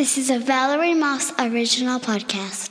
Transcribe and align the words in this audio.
This 0.00 0.16
is 0.16 0.30
a 0.30 0.38
Valerie 0.38 0.94
Moss 0.94 1.30
original 1.38 2.00
podcast. 2.00 2.70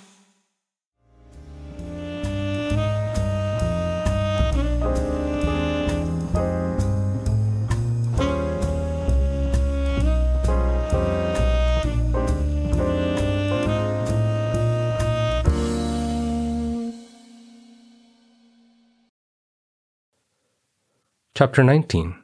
Chapter 21.35 21.63
19 21.63 22.23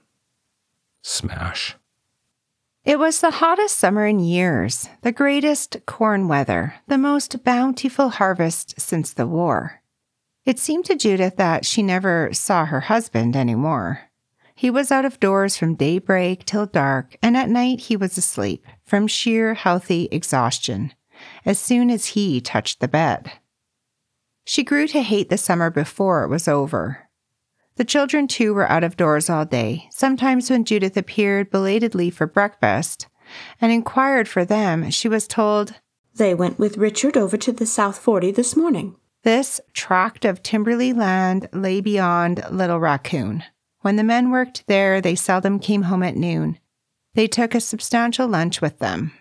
Smash. 1.04 1.76
It 2.86 3.00
was 3.00 3.20
the 3.20 3.32
hottest 3.32 3.78
summer 3.78 4.06
in 4.06 4.20
years, 4.20 4.88
the 5.02 5.12
greatest 5.12 5.78
corn 5.88 6.28
weather, 6.28 6.76
the 6.88 7.00
most 7.00 7.44
bountiful 7.44 8.10
harvest 8.10 8.80
since 8.80 9.12
the 9.12 9.26
war. 9.26 9.82
It 10.46 10.60
seemed 10.60 10.86
to 10.86 10.96
Judith 10.96 11.36
that 11.38 11.66
she 11.66 11.82
never 11.82 12.30
saw 12.32 12.66
her 12.66 12.82
husband 12.82 13.36
any 13.36 13.56
more. 13.56 14.02
He 14.54 14.70
was 14.70 14.92
out 14.92 15.04
of 15.04 15.20
doors 15.20 15.58
from 15.58 15.74
daybreak 15.74 16.46
till 16.46 16.68
dark, 16.68 17.18
and 17.24 17.36
at 17.36 17.50
night 17.50 17.80
he 17.82 17.98
was 17.98 18.20
asleep 18.20 18.64
from 18.84 19.08
sheer 19.08 19.56
healthy 19.56 20.08
exhaustion 20.12 20.94
as 21.44 21.58
soon 21.58 21.90
as 21.90 22.06
he 22.08 22.40
touched 22.40 22.82
the 22.82 22.88
bed. 22.88 23.32
She 24.46 24.64
grew 24.64 24.88
to 24.90 25.02
hate 25.02 25.30
the 25.30 25.40
summer 25.40 25.72
before 25.72 26.24
it 26.24 26.30
was 26.30 26.48
over. 26.48 27.05
The 27.78 27.86
children, 27.86 28.28
too, 28.28 28.54
were 28.54 28.70
out 28.70 28.84
of 28.84 28.98
doors 28.98 29.30
all 29.30 29.46
day. 29.46 29.88
Sometimes, 29.92 30.50
when 30.50 30.64
Judith 30.64 30.96
appeared 30.96 31.52
belatedly 31.52 32.10
for 32.10 32.26
breakfast 32.26 33.08
and 33.60 33.72
inquired 33.72 34.28
for 34.28 34.46
them, 34.46 34.90
she 34.92 35.10
was 35.10 35.28
told, 35.28 35.74
They 36.16 36.34
went 36.34 36.58
with 36.58 36.78
Richard 36.78 37.18
over 37.18 37.36
to 37.38 37.52
the 37.52 37.66
South 37.66 37.98
Forty 37.98 38.32
this 38.32 38.56
morning. 38.56 38.96
This 39.24 39.60
tract 39.74 40.24
of 40.24 40.44
timberly 40.44 40.94
land 40.94 41.50
lay 41.52 41.82
beyond 41.82 42.46
Little 42.52 42.80
Raccoon. 42.80 43.44
When 43.82 43.96
the 43.96 44.04
men 44.04 44.32
worked 44.32 44.66
there, 44.68 45.02
they 45.02 45.16
seldom 45.16 45.60
came 45.60 45.84
home 45.84 46.04
at 46.04 46.16
noon. 46.16 46.60
They 47.16 47.28
took 47.28 47.56
a 47.56 47.60
substantial 47.60 48.28
lunch 48.28 48.62
with 48.62 48.80
them. 48.80 49.12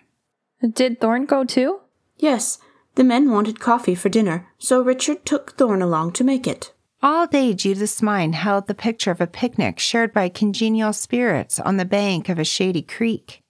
Did 0.61 1.01
Thorn 1.01 1.25
go 1.25 1.43
too? 1.43 1.81
Yes, 2.17 2.59
the 2.95 3.03
men 3.03 3.31
wanted 3.31 3.59
coffee 3.59 3.95
for 3.95 4.09
dinner, 4.09 4.47
so 4.57 4.81
Richard 4.81 5.25
took 5.25 5.57
Thorn 5.57 5.81
along 5.81 6.13
to 6.13 6.23
make 6.23 6.47
it. 6.47 6.71
All 7.05 7.27
day, 7.27 7.53
Judith's 7.53 8.01
mind 8.01 8.33
held 8.33 8.65
the 8.65 8.73
picture 8.73 9.11
of 9.11 9.21
a 9.21 9.27
picnic 9.27 9.77
shared 9.77 10.11
by 10.11 10.27
congenial 10.27 10.91
spirits 10.91 11.59
on 11.59 11.77
the 11.77 11.85
bank 11.85 12.29
of 12.29 12.39
a 12.39 12.43
shady 12.43 12.81
creek. 12.81 13.43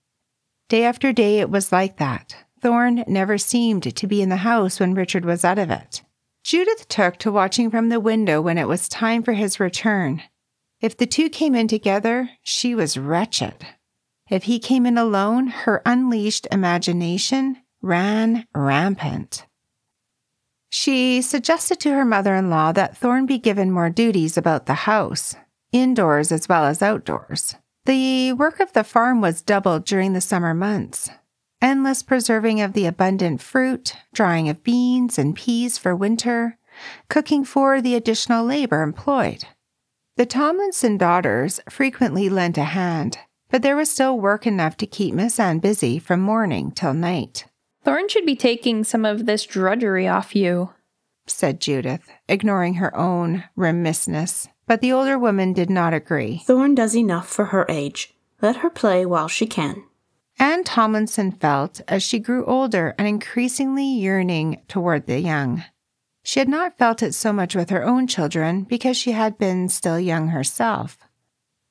Day 0.67 0.83
after 0.83 1.13
day, 1.13 1.39
it 1.39 1.49
was 1.49 1.71
like 1.71 1.95
that. 1.95 2.35
Thorn 2.61 3.05
never 3.07 3.37
seemed 3.37 3.95
to 3.95 4.07
be 4.07 4.21
in 4.21 4.27
the 4.27 4.43
house 4.43 4.81
when 4.81 4.93
Richard 4.93 5.23
was 5.23 5.45
out 5.45 5.57
of 5.57 5.71
it. 5.71 6.03
Judith 6.43 6.89
took 6.89 7.15
to 7.19 7.31
watching 7.31 7.71
from 7.71 7.87
the 7.87 8.01
window 8.01 8.41
when 8.41 8.57
it 8.57 8.67
was 8.67 8.89
time 8.89 9.23
for 9.23 9.31
his 9.31 9.57
return. 9.57 10.21
If 10.81 10.97
the 10.97 11.07
two 11.07 11.29
came 11.29 11.55
in 11.55 11.69
together, 11.69 12.31
she 12.43 12.75
was 12.75 12.97
wretched. 12.97 13.65
If 14.29 14.43
he 14.43 14.59
came 14.59 14.85
in 14.85 14.97
alone, 14.97 15.47
her 15.47 15.81
unleashed 15.85 16.45
imagination 16.51 17.61
ran 17.81 18.47
rampant. 18.53 19.45
She 20.77 21.21
suggested 21.21 21.79
to 21.79 21.93
her 21.93 22.03
mother 22.03 22.35
in 22.35 22.49
law 22.49 22.73
that 22.73 22.97
Thorn 22.97 23.25
be 23.25 23.37
given 23.37 23.71
more 23.71 23.89
duties 23.89 24.35
about 24.35 24.65
the 24.65 24.83
house, 24.83 25.33
indoors 25.71 26.33
as 26.33 26.49
well 26.49 26.65
as 26.65 26.81
outdoors. 26.81 27.55
The 27.85 28.33
work 28.33 28.59
of 28.59 28.73
the 28.73 28.83
farm 28.83 29.21
was 29.21 29.41
doubled 29.41 29.85
during 29.85 30.11
the 30.11 30.19
summer 30.19 30.53
months. 30.53 31.09
Endless 31.61 32.03
preserving 32.03 32.59
of 32.59 32.73
the 32.73 32.87
abundant 32.87 33.41
fruit, 33.41 33.95
drying 34.13 34.49
of 34.49 34.65
beans 34.65 35.17
and 35.17 35.33
peas 35.33 35.77
for 35.77 35.95
winter, 35.95 36.57
cooking 37.07 37.45
for 37.45 37.79
the 37.79 37.95
additional 37.95 38.43
labor 38.43 38.81
employed. 38.81 39.45
The 40.17 40.25
Tomlinson 40.25 40.97
daughters 40.97 41.61
frequently 41.69 42.27
lent 42.27 42.57
a 42.57 42.66
hand, 42.66 43.17
but 43.50 43.61
there 43.61 43.77
was 43.77 43.89
still 43.89 44.19
work 44.19 44.45
enough 44.45 44.75
to 44.77 44.85
keep 44.85 45.13
Miss 45.13 45.39
Anne 45.39 45.59
busy 45.59 46.00
from 46.00 46.19
morning 46.19 46.71
till 46.71 46.94
night. 46.94 47.45
Thorn 47.85 48.09
should 48.09 48.25
be 48.25 48.35
taking 48.35 48.84
some 48.84 49.06
of 49.06 49.28
this 49.28 49.46
drudgery 49.46 50.07
off 50.07 50.35
you, 50.35 50.72
said 51.28 51.62
Judith, 51.62 52.09
ignoring 52.28 52.75
her 52.75 52.96
own 52.97 53.44
remissness. 53.56 54.47
But 54.66 54.81
the 54.81 54.91
older 54.91 55.19
woman 55.19 55.53
did 55.53 55.69
not 55.69 55.94
agree. 55.94 56.41
Thorn 56.47 56.74
does 56.74 56.95
enough 56.95 57.29
for 57.29 57.45
her 57.45 57.68
age. 57.69 58.16
Let 58.41 58.57
her 58.57 58.72
play 58.72 59.06
while 59.06 59.28
she 59.28 59.45
can. 59.45 59.84
Anne 60.40 60.63
Tomlinson 60.63 61.31
felt, 61.31 61.79
as 61.88 62.01
she 62.01 62.18
grew 62.18 62.44
older, 62.45 62.95
an 62.97 63.06
increasingly 63.06 63.85
yearning 63.85 64.63
toward 64.68 65.06
the 65.06 65.19
young. 65.19 65.63
She 66.24 66.40
had 66.40 66.50
not 66.50 66.79
felt 66.79 67.03
it 67.03 67.13
so 67.13 67.31
much 67.31 67.56
with 67.56 67.69
her 67.69 67.85
own 67.85 68.07
children 68.07 68.63
because 68.63 68.97
she 68.97 69.12
had 69.12 69.38
been 69.38 69.69
still 69.69 70.00
young 70.00 70.29
herself. 70.29 70.97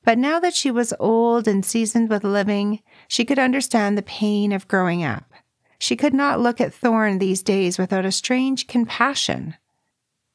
But 0.05 0.19
now 0.19 0.39
that 0.39 0.55
she 0.55 0.71
was 0.71 0.95
old 1.01 1.49
and 1.49 1.65
seasoned 1.65 2.09
with 2.09 2.23
living, 2.23 2.83
she 3.09 3.25
could 3.25 3.41
understand 3.41 3.99
the 3.99 4.03
pain 4.03 4.53
of 4.53 4.69
growing 4.69 5.03
up. 5.03 5.34
She 5.79 5.97
could 5.97 6.15
not 6.15 6.41
look 6.41 6.61
at 6.61 6.73
Thorn 6.73 7.19
these 7.19 7.43
days 7.43 7.79
without 7.79 8.05
a 8.05 8.13
strange 8.13 8.67
compassion. 8.67 9.57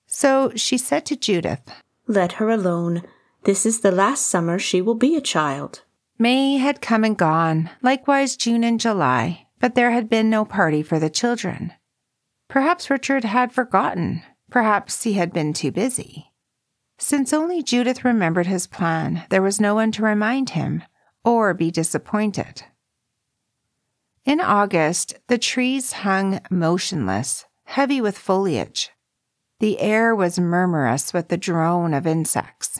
So 0.07 0.51
she 0.55 0.77
said 0.77 1.05
to 1.07 1.15
Judith, 1.15 1.61
Let 2.07 2.33
her 2.33 2.49
alone. 2.49 3.03
This 3.43 3.65
is 3.65 3.79
the 3.79 3.91
last 3.91 4.27
summer 4.27 4.59
she 4.59 4.81
will 4.81 4.95
be 4.95 5.15
a 5.15 5.21
child. 5.21 5.83
May 6.17 6.57
had 6.57 6.81
come 6.81 7.03
and 7.03 7.17
gone, 7.17 7.69
likewise 7.81 8.35
June 8.35 8.63
and 8.63 8.79
July, 8.79 9.47
but 9.59 9.75
there 9.75 9.91
had 9.91 10.09
been 10.09 10.29
no 10.29 10.43
party 10.43 10.83
for 10.83 10.99
the 10.99 11.09
children. 11.09 11.73
Perhaps 12.49 12.89
Richard 12.89 13.23
had 13.23 13.53
forgotten. 13.53 14.23
Perhaps 14.49 15.03
he 15.03 15.13
had 15.13 15.31
been 15.31 15.53
too 15.53 15.71
busy. 15.71 16.31
Since 16.97 17.31
only 17.31 17.63
Judith 17.63 18.03
remembered 18.03 18.47
his 18.47 18.67
plan, 18.67 19.23
there 19.29 19.41
was 19.41 19.61
no 19.61 19.75
one 19.75 19.91
to 19.93 20.03
remind 20.03 20.49
him 20.49 20.83
or 21.23 21.53
be 21.53 21.71
disappointed. 21.71 22.63
In 24.25 24.41
August, 24.41 25.15
the 25.27 25.37
trees 25.37 25.91
hung 25.91 26.39
motionless, 26.49 27.45
heavy 27.65 28.01
with 28.01 28.17
foliage. 28.17 28.91
The 29.59 29.79
air 29.79 30.15
was 30.15 30.39
murmurous 30.39 31.13
with 31.13 31.29
the 31.29 31.37
drone 31.37 31.93
of 31.93 32.05
insects. 32.05 32.79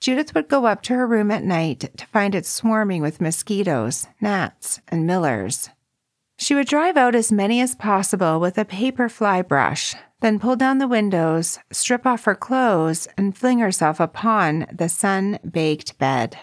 Judith 0.00 0.34
would 0.34 0.48
go 0.48 0.66
up 0.66 0.82
to 0.82 0.94
her 0.94 1.06
room 1.06 1.30
at 1.30 1.42
night 1.42 1.90
to 1.96 2.06
find 2.06 2.34
it 2.34 2.46
swarming 2.46 3.02
with 3.02 3.20
mosquitoes, 3.20 4.06
gnats, 4.20 4.80
and 4.88 5.06
millers. 5.06 5.70
She 6.38 6.54
would 6.54 6.68
drive 6.68 6.96
out 6.96 7.16
as 7.16 7.32
many 7.32 7.60
as 7.60 7.74
possible 7.74 8.38
with 8.38 8.56
a 8.58 8.64
paper 8.64 9.08
fly 9.08 9.42
brush, 9.42 9.96
then 10.20 10.38
pull 10.38 10.54
down 10.54 10.78
the 10.78 10.86
windows, 10.86 11.58
strip 11.72 12.06
off 12.06 12.24
her 12.24 12.36
clothes, 12.36 13.08
and 13.16 13.36
fling 13.36 13.58
herself 13.58 13.98
upon 13.98 14.66
the 14.72 14.88
sun 14.88 15.38
baked 15.48 15.98
bed. 15.98 16.38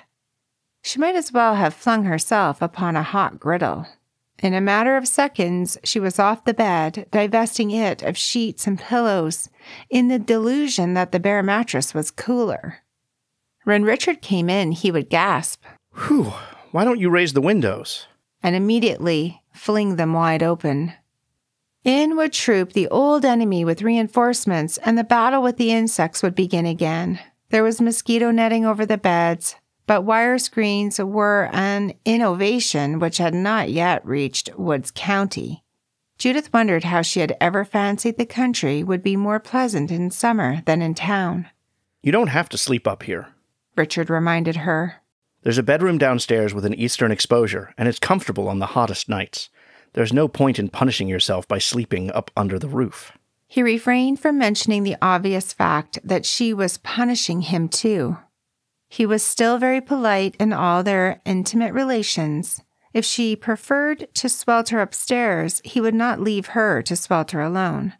She 0.83 0.99
might 0.99 1.15
as 1.15 1.31
well 1.31 1.55
have 1.55 1.73
flung 1.73 2.03
herself 2.03 2.61
upon 2.61 2.95
a 2.95 3.03
hot 3.03 3.39
griddle. 3.39 3.87
In 4.41 4.53
a 4.53 4.61
matter 4.61 4.97
of 4.97 5.07
seconds, 5.07 5.77
she 5.83 5.99
was 5.99 6.19
off 6.19 6.43
the 6.43 6.53
bed, 6.53 7.07
divesting 7.11 7.71
it 7.71 8.03
of 8.03 8.17
sheets 8.17 8.67
and 8.67 8.77
pillows, 8.77 9.49
in 9.89 10.09
the 10.09 10.19
delusion 10.19 10.93
that 10.93 11.11
the 11.11 11.19
bare 11.19 11.41
mattress 11.41 11.93
was 11.93 12.11
cooler. 12.11 12.79
When 13.63 13.83
Richard 13.83 14.21
came 14.21 14.49
in, 14.49 14.73
he 14.73 14.91
would 14.91 15.09
gasp, 15.09 15.63
Whew, 16.07 16.33
why 16.71 16.83
don't 16.83 16.99
you 16.99 17.09
raise 17.09 17.33
the 17.33 17.41
windows? 17.41 18.07
and 18.43 18.55
immediately 18.55 19.41
fling 19.53 19.95
them 19.95 20.13
wide 20.13 20.43
open. 20.43 20.93
In 21.83 22.15
would 22.15 22.31
troop 22.31 22.73
the 22.73 22.87
old 22.89 23.25
enemy 23.25 23.65
with 23.65 23.81
reinforcements, 23.81 24.77
and 24.79 24.95
the 24.95 25.03
battle 25.03 25.41
with 25.41 25.57
the 25.57 25.71
insects 25.71 26.21
would 26.21 26.35
begin 26.35 26.67
again. 26.67 27.19
There 27.49 27.63
was 27.63 27.81
mosquito 27.81 28.29
netting 28.29 28.63
over 28.63 28.85
the 28.85 28.99
beds, 28.99 29.55
but 29.87 30.03
wire 30.03 30.37
screens 30.37 30.99
were 30.99 31.49
an 31.53 31.93
innovation 32.05 32.99
which 32.99 33.17
had 33.17 33.33
not 33.33 33.69
yet 33.69 34.05
reached 34.05 34.49
Woods 34.57 34.91
County. 34.93 35.63
Judith 36.17 36.51
wondered 36.53 36.85
how 36.85 37.01
she 37.01 37.19
had 37.19 37.35
ever 37.41 37.65
fancied 37.65 38.17
the 38.17 38.25
country 38.25 38.83
would 38.83 39.03
be 39.03 39.15
more 39.15 39.39
pleasant 39.39 39.91
in 39.91 40.09
summer 40.11 40.61
than 40.65 40.81
in 40.81 40.95
town. 40.95 41.47
You 42.01 42.11
don't 42.11 42.27
have 42.27 42.49
to 42.49 42.57
sleep 42.57 42.87
up 42.87 43.03
here. 43.03 43.27
Richard 43.75 44.09
reminded 44.09 44.57
her. 44.57 45.01
There's 45.43 45.57
a 45.57 45.63
bedroom 45.63 45.97
downstairs 45.97 46.53
with 46.53 46.65
an 46.65 46.73
eastern 46.73 47.11
exposure, 47.11 47.73
and 47.77 47.87
it's 47.87 47.99
comfortable 47.99 48.47
on 48.47 48.59
the 48.59 48.67
hottest 48.67 49.09
nights. 49.09 49.49
There's 49.93 50.13
no 50.13 50.27
point 50.27 50.57
in 50.57 50.69
punishing 50.69 51.07
yourself 51.07 51.47
by 51.47 51.59
sleeping 51.59 52.11
up 52.11 52.31
under 52.35 52.57
the 52.57 52.67
roof. 52.67 53.11
He 53.47 53.61
refrained 53.61 54.19
from 54.19 54.37
mentioning 54.37 54.83
the 54.83 54.97
obvious 55.01 55.53
fact 55.53 55.99
that 56.03 56.25
she 56.25 56.53
was 56.53 56.77
punishing 56.79 57.41
him 57.41 57.69
too. 57.69 58.17
He 58.87 59.05
was 59.05 59.23
still 59.23 59.57
very 59.57 59.81
polite 59.81 60.35
in 60.39 60.53
all 60.53 60.83
their 60.83 61.21
intimate 61.25 61.73
relations. 61.73 62.61
If 62.93 63.03
she 63.03 63.35
preferred 63.35 64.07
to 64.13 64.29
swelter 64.29 64.79
upstairs, 64.79 65.61
he 65.65 65.81
would 65.81 65.95
not 65.95 66.21
leave 66.21 66.47
her 66.47 66.81
to 66.83 66.95
swelter 66.95 67.41
alone. 67.41 67.93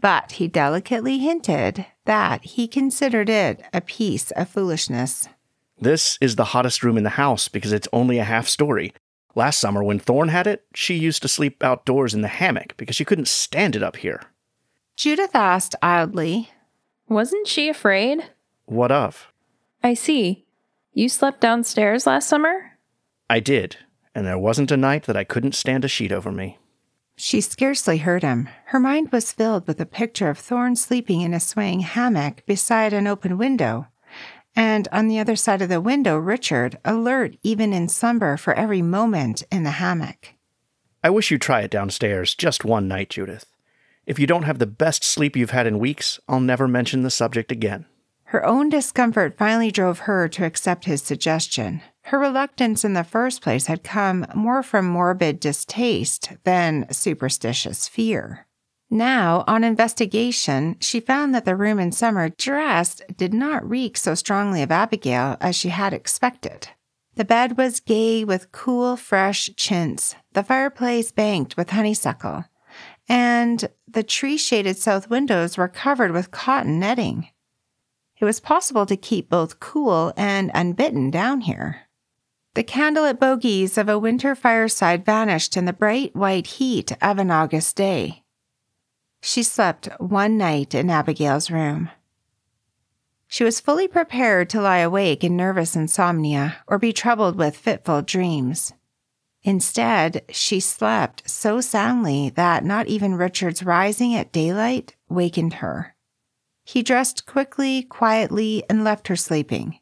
But 0.00 0.32
he 0.32 0.48
delicately 0.48 1.18
hinted 1.18 1.86
that 2.04 2.44
he 2.44 2.66
considered 2.66 3.28
it 3.28 3.62
a 3.72 3.80
piece 3.80 4.30
of 4.32 4.48
foolishness. 4.48 5.28
This 5.78 6.18
is 6.20 6.36
the 6.36 6.46
hottest 6.46 6.82
room 6.82 6.96
in 6.96 7.04
the 7.04 7.10
house 7.10 7.48
because 7.48 7.72
it's 7.72 7.88
only 7.92 8.18
a 8.18 8.24
half 8.24 8.48
story. 8.48 8.92
Last 9.34 9.58
summer, 9.58 9.84
when 9.84 9.98
Thorn 9.98 10.28
had 10.28 10.46
it, 10.46 10.64
she 10.74 10.94
used 10.94 11.22
to 11.22 11.28
sleep 11.28 11.62
outdoors 11.62 12.14
in 12.14 12.22
the 12.22 12.28
hammock 12.28 12.74
because 12.78 12.96
she 12.96 13.04
couldn't 13.04 13.28
stand 13.28 13.76
it 13.76 13.82
up 13.82 13.96
here. 13.96 14.22
Judith 14.96 15.34
asked 15.34 15.74
idly. 15.82 16.50
Wasn't 17.08 17.46
she 17.46 17.68
afraid? 17.68 18.24
What 18.64 18.90
of? 18.90 19.30
I 19.82 19.94
see. 19.94 20.46
You 20.92 21.08
slept 21.08 21.40
downstairs 21.40 22.06
last 22.06 22.28
summer? 22.28 22.78
I 23.28 23.40
did, 23.40 23.76
and 24.14 24.26
there 24.26 24.38
wasn't 24.38 24.70
a 24.70 24.76
night 24.76 25.04
that 25.04 25.16
I 25.16 25.24
couldn't 25.24 25.54
stand 25.54 25.84
a 25.84 25.88
sheet 25.88 26.12
over 26.12 26.32
me. 26.32 26.58
She 27.16 27.40
scarcely 27.40 27.98
heard 27.98 28.22
him. 28.22 28.48
Her 28.66 28.80
mind 28.80 29.10
was 29.10 29.32
filled 29.32 29.66
with 29.66 29.80
a 29.80 29.86
picture 29.86 30.28
of 30.28 30.38
Thorn 30.38 30.76
sleeping 30.76 31.22
in 31.22 31.32
a 31.32 31.40
swaying 31.40 31.80
hammock 31.80 32.44
beside 32.46 32.92
an 32.92 33.06
open 33.06 33.38
window. 33.38 33.86
And 34.54 34.86
on 34.92 35.08
the 35.08 35.18
other 35.18 35.36
side 35.36 35.62
of 35.62 35.68
the 35.68 35.80
window, 35.80 36.16
Richard, 36.18 36.78
alert 36.84 37.36
even 37.42 37.72
in 37.72 37.88
slumber 37.88 38.36
for 38.36 38.54
every 38.54 38.82
moment 38.82 39.42
in 39.50 39.64
the 39.64 39.70
hammock. 39.72 40.34
I 41.02 41.10
wish 41.10 41.30
you'd 41.30 41.42
try 41.42 41.60
it 41.60 41.70
downstairs 41.70 42.34
just 42.34 42.64
one 42.64 42.88
night, 42.88 43.10
Judith. 43.10 43.46
If 44.06 44.18
you 44.18 44.26
don't 44.26 44.44
have 44.44 44.58
the 44.58 44.66
best 44.66 45.04
sleep 45.04 45.36
you've 45.36 45.50
had 45.50 45.66
in 45.66 45.78
weeks, 45.78 46.20
I'll 46.28 46.40
never 46.40 46.68
mention 46.68 47.02
the 47.02 47.10
subject 47.10 47.50
again. 47.50 47.86
Her 48.30 48.44
own 48.44 48.68
discomfort 48.68 49.38
finally 49.38 49.70
drove 49.70 50.00
her 50.00 50.26
to 50.28 50.44
accept 50.44 50.86
his 50.86 51.00
suggestion. 51.00 51.80
Her 52.06 52.18
reluctance 52.18 52.84
in 52.84 52.94
the 52.94 53.04
first 53.04 53.40
place 53.40 53.66
had 53.66 53.84
come 53.84 54.26
more 54.34 54.64
from 54.64 54.86
morbid 54.86 55.38
distaste 55.38 56.32
than 56.42 56.92
superstitious 56.92 57.86
fear. 57.86 58.46
Now, 58.90 59.44
on 59.46 59.62
investigation, 59.62 60.76
she 60.80 60.98
found 60.98 61.34
that 61.34 61.44
the 61.44 61.56
room 61.56 61.78
in 61.78 61.92
summer 61.92 62.28
dressed 62.28 63.02
did 63.16 63.32
not 63.32 63.68
reek 63.68 63.96
so 63.96 64.14
strongly 64.14 64.60
of 64.62 64.72
Abigail 64.72 65.36
as 65.40 65.54
she 65.54 65.68
had 65.68 65.92
expected. 65.92 66.68
The 67.14 67.24
bed 67.24 67.56
was 67.56 67.80
gay 67.80 68.24
with 68.24 68.52
cool, 68.52 68.96
fresh 68.96 69.50
chintz, 69.56 70.16
the 70.32 70.42
fireplace 70.42 71.12
banked 71.12 71.56
with 71.56 71.70
honeysuckle, 71.70 72.44
and 73.08 73.68
the 73.88 74.02
tree 74.02 74.36
shaded 74.36 74.78
south 74.78 75.08
windows 75.08 75.56
were 75.56 75.68
covered 75.68 76.10
with 76.10 76.32
cotton 76.32 76.78
netting. 76.78 77.28
It 78.18 78.24
was 78.24 78.40
possible 78.40 78.86
to 78.86 78.96
keep 78.96 79.28
both 79.28 79.60
cool 79.60 80.12
and 80.16 80.50
unbitten 80.54 81.10
down 81.10 81.42
here. 81.42 81.82
The 82.54 82.64
candlelit 82.64 83.18
bogies 83.18 83.76
of 83.76 83.88
a 83.88 83.98
winter 83.98 84.34
fireside 84.34 85.04
vanished 85.04 85.56
in 85.56 85.66
the 85.66 85.74
bright 85.74 86.16
white 86.16 86.46
heat 86.46 86.92
of 87.02 87.18
an 87.18 87.30
August 87.30 87.76
day. 87.76 88.24
She 89.20 89.42
slept 89.42 89.88
one 89.98 90.38
night 90.38 90.74
in 90.74 90.88
Abigail's 90.88 91.50
room. 91.50 91.90
She 93.28 93.44
was 93.44 93.60
fully 93.60 93.88
prepared 93.88 94.48
to 94.50 94.62
lie 94.62 94.78
awake 94.78 95.24
in 95.24 95.36
nervous 95.36 95.76
insomnia 95.76 96.58
or 96.66 96.78
be 96.78 96.92
troubled 96.92 97.36
with 97.36 97.56
fitful 97.56 98.02
dreams. 98.02 98.72
Instead, 99.42 100.24
she 100.30 100.60
slept 100.60 101.28
so 101.28 101.60
soundly 101.60 102.30
that 102.30 102.64
not 102.64 102.86
even 102.86 103.16
Richard's 103.16 103.62
rising 103.62 104.14
at 104.14 104.32
daylight 104.32 104.96
wakened 105.08 105.54
her. 105.54 105.95
He 106.66 106.82
dressed 106.82 107.26
quickly, 107.26 107.84
quietly, 107.84 108.64
and 108.68 108.82
left 108.82 109.06
her 109.06 109.14
sleeping. 109.14 109.78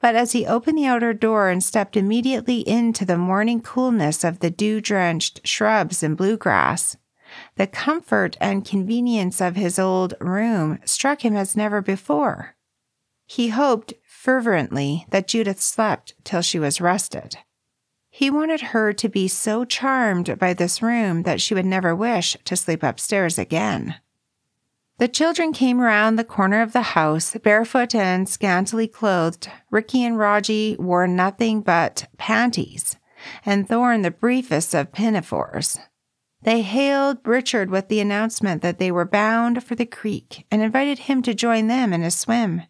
But 0.00 0.16
as 0.16 0.32
he 0.32 0.46
opened 0.46 0.78
the 0.78 0.86
outer 0.86 1.12
door 1.12 1.50
and 1.50 1.62
stepped 1.62 1.94
immediately 1.94 2.66
into 2.66 3.04
the 3.04 3.18
morning 3.18 3.60
coolness 3.60 4.24
of 4.24 4.38
the 4.38 4.48
dew 4.48 4.80
drenched 4.80 5.46
shrubs 5.46 6.02
and 6.02 6.16
bluegrass, 6.16 6.96
the 7.56 7.66
comfort 7.66 8.34
and 8.40 8.64
convenience 8.64 9.42
of 9.42 9.56
his 9.56 9.78
old 9.78 10.14
room 10.18 10.78
struck 10.86 11.22
him 11.22 11.36
as 11.36 11.54
never 11.54 11.82
before. 11.82 12.56
He 13.26 13.48
hoped 13.48 13.92
fervently 14.02 15.04
that 15.10 15.28
Judith 15.28 15.60
slept 15.60 16.14
till 16.24 16.40
she 16.40 16.58
was 16.58 16.80
rested. 16.80 17.36
He 18.08 18.30
wanted 18.30 18.72
her 18.72 18.94
to 18.94 19.08
be 19.10 19.28
so 19.28 19.66
charmed 19.66 20.38
by 20.38 20.54
this 20.54 20.80
room 20.80 21.24
that 21.24 21.42
she 21.42 21.52
would 21.52 21.66
never 21.66 21.94
wish 21.94 22.38
to 22.46 22.56
sleep 22.56 22.82
upstairs 22.82 23.38
again. 23.38 23.96
The 24.98 25.08
children 25.08 25.52
came 25.52 25.80
around 25.80 26.16
the 26.16 26.24
corner 26.24 26.62
of 26.62 26.72
the 26.72 26.80
house, 26.80 27.36
barefoot 27.42 27.94
and 27.94 28.26
scantily 28.26 28.88
clothed. 28.88 29.50
Ricky 29.70 30.02
and 30.02 30.18
Raji 30.18 30.74
wore 30.78 31.06
nothing 31.06 31.60
but 31.60 32.08
panties, 32.16 32.96
and 33.44 33.68
Thorn 33.68 34.00
the 34.00 34.10
briefest 34.10 34.74
of 34.74 34.92
pinafores. 34.92 35.78
They 36.42 36.62
hailed 36.62 37.18
Richard 37.26 37.68
with 37.68 37.88
the 37.88 38.00
announcement 38.00 38.62
that 38.62 38.78
they 38.78 38.90
were 38.90 39.04
bound 39.04 39.62
for 39.62 39.74
the 39.74 39.84
creek 39.84 40.46
and 40.50 40.62
invited 40.62 41.00
him 41.00 41.20
to 41.22 41.34
join 41.34 41.66
them 41.66 41.92
in 41.92 42.02
a 42.02 42.10
swim. 42.10 42.62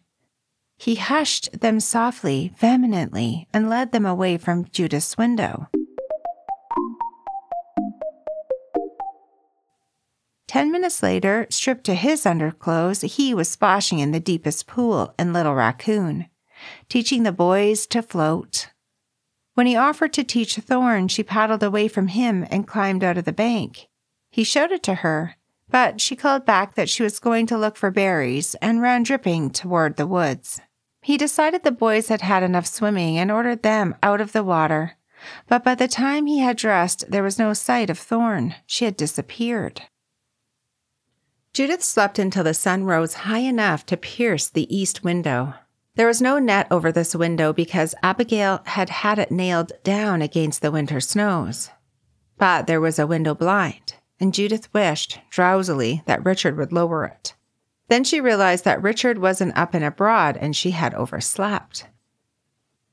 He 0.77 0.95
hushed 0.95 1.61
them 1.61 1.79
softly, 1.79 2.53
vehemently, 2.57 3.47
and 3.53 3.69
led 3.69 3.93
them 3.93 4.05
away 4.05 4.37
from 4.37 4.65
Judith's 4.65 5.17
window. 5.17 5.69
Ten 10.47 10.71
minutes 10.71 11.03
later, 11.03 11.45
stripped 11.49 11.83
to 11.85 11.93
his 11.93 12.25
underclothes, 12.25 13.01
he 13.01 13.33
was 13.33 13.49
splashing 13.49 13.99
in 13.99 14.11
the 14.11 14.19
deepest 14.19 14.65
pool 14.65 15.13
in 15.19 15.33
Little 15.33 15.53
Raccoon, 15.53 16.27
teaching 16.87 17.23
the 17.23 17.33
boys 17.33 17.85
to 17.87 18.01
float. 18.01 18.69
When 19.55 19.67
he 19.67 19.75
offered 19.75 20.13
to 20.13 20.23
teach 20.23 20.55
Thorn, 20.55 21.09
she 21.09 21.23
paddled 21.23 21.63
away 21.63 21.87
from 21.87 22.07
him 22.07 22.45
and 22.49 22.67
climbed 22.67 23.03
out 23.03 23.17
of 23.17 23.25
the 23.25 23.33
bank. 23.33 23.87
He 24.29 24.43
shouted 24.43 24.83
to 24.83 24.95
her, 24.95 25.35
but 25.69 25.99
she 25.99 26.15
called 26.15 26.45
back 26.45 26.75
that 26.75 26.89
she 26.89 27.03
was 27.03 27.19
going 27.19 27.45
to 27.47 27.57
look 27.57 27.75
for 27.75 27.91
berries 27.91 28.55
and 28.61 28.81
ran 28.81 29.03
dripping 29.03 29.49
toward 29.49 29.97
the 29.97 30.07
woods. 30.07 30.61
He 31.01 31.17
decided 31.17 31.63
the 31.63 31.71
boys 31.71 32.07
had 32.07 32.21
had 32.21 32.43
enough 32.43 32.67
swimming 32.67 33.17
and 33.17 33.31
ordered 33.31 33.63
them 33.63 33.95
out 34.01 34.21
of 34.21 34.31
the 34.31 34.43
water. 34.43 34.93
But 35.47 35.63
by 35.63 35.75
the 35.75 35.87
time 35.87 36.25
he 36.25 36.39
had 36.39 36.57
dressed, 36.57 37.09
there 37.09 37.23
was 37.23 37.39
no 37.39 37.53
sight 37.53 37.89
of 37.89 37.99
Thorn. 37.99 38.55
She 38.65 38.85
had 38.85 38.95
disappeared. 38.95 39.81
Judith 41.57 41.83
slept 41.83 42.19
until 42.19 42.43
the 42.43 42.53
sun 42.53 42.83
rose 42.83 43.15
high 43.15 43.39
enough 43.39 43.83
to 43.87 43.97
pierce 43.97 44.47
the 44.47 44.71
east 44.77 45.03
window. 45.03 45.55
There 45.95 46.05
was 46.05 46.21
no 46.21 46.37
net 46.37 46.67
over 46.69 46.91
this 46.91 47.15
window 47.15 47.51
because 47.51 47.95
Abigail 48.03 48.61
had 48.65 48.91
had 48.91 49.17
it 49.17 49.31
nailed 49.31 49.71
down 49.83 50.21
against 50.21 50.61
the 50.61 50.69
winter 50.69 50.99
snows. 50.99 51.71
But 52.37 52.67
there 52.67 52.79
was 52.79 52.99
a 52.99 53.07
window 53.07 53.33
blind, 53.33 53.95
and 54.19 54.35
Judith 54.35 54.71
wished, 54.71 55.19
drowsily, 55.31 56.03
that 56.05 56.23
Richard 56.23 56.57
would 56.57 56.71
lower 56.71 57.05
it. 57.05 57.33
Then 57.87 58.03
she 58.03 58.21
realized 58.21 58.63
that 58.65 58.83
Richard 58.83 59.17
wasn't 59.17 59.57
up 59.57 59.73
and 59.73 59.83
abroad 59.83 60.37
and 60.39 60.55
she 60.55 60.69
had 60.69 60.93
overslept. 60.93 61.87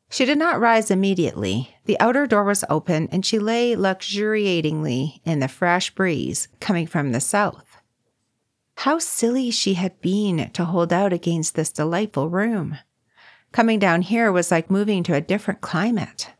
She 0.08 0.24
did 0.24 0.38
not 0.38 0.58
rise 0.58 0.90
immediately. 0.90 1.76
The 1.84 2.00
outer 2.00 2.26
door 2.26 2.44
was 2.44 2.64
open 2.70 3.10
and 3.12 3.26
she 3.26 3.38
lay 3.38 3.76
luxuriatingly 3.76 5.20
in 5.22 5.40
the 5.40 5.48
fresh 5.48 5.94
breeze 5.94 6.48
coming 6.60 6.86
from 6.86 7.12
the 7.12 7.20
south. 7.20 7.73
How 8.76 8.98
silly 8.98 9.50
she 9.50 9.74
had 9.74 10.00
been 10.00 10.50
to 10.52 10.64
hold 10.64 10.92
out 10.92 11.12
against 11.12 11.54
this 11.54 11.70
delightful 11.70 12.28
room. 12.28 12.78
Coming 13.52 13.78
down 13.78 14.02
here 14.02 14.32
was 14.32 14.50
like 14.50 14.70
moving 14.70 15.02
to 15.04 15.14
a 15.14 15.20
different 15.20 15.60
climate. 15.60 16.30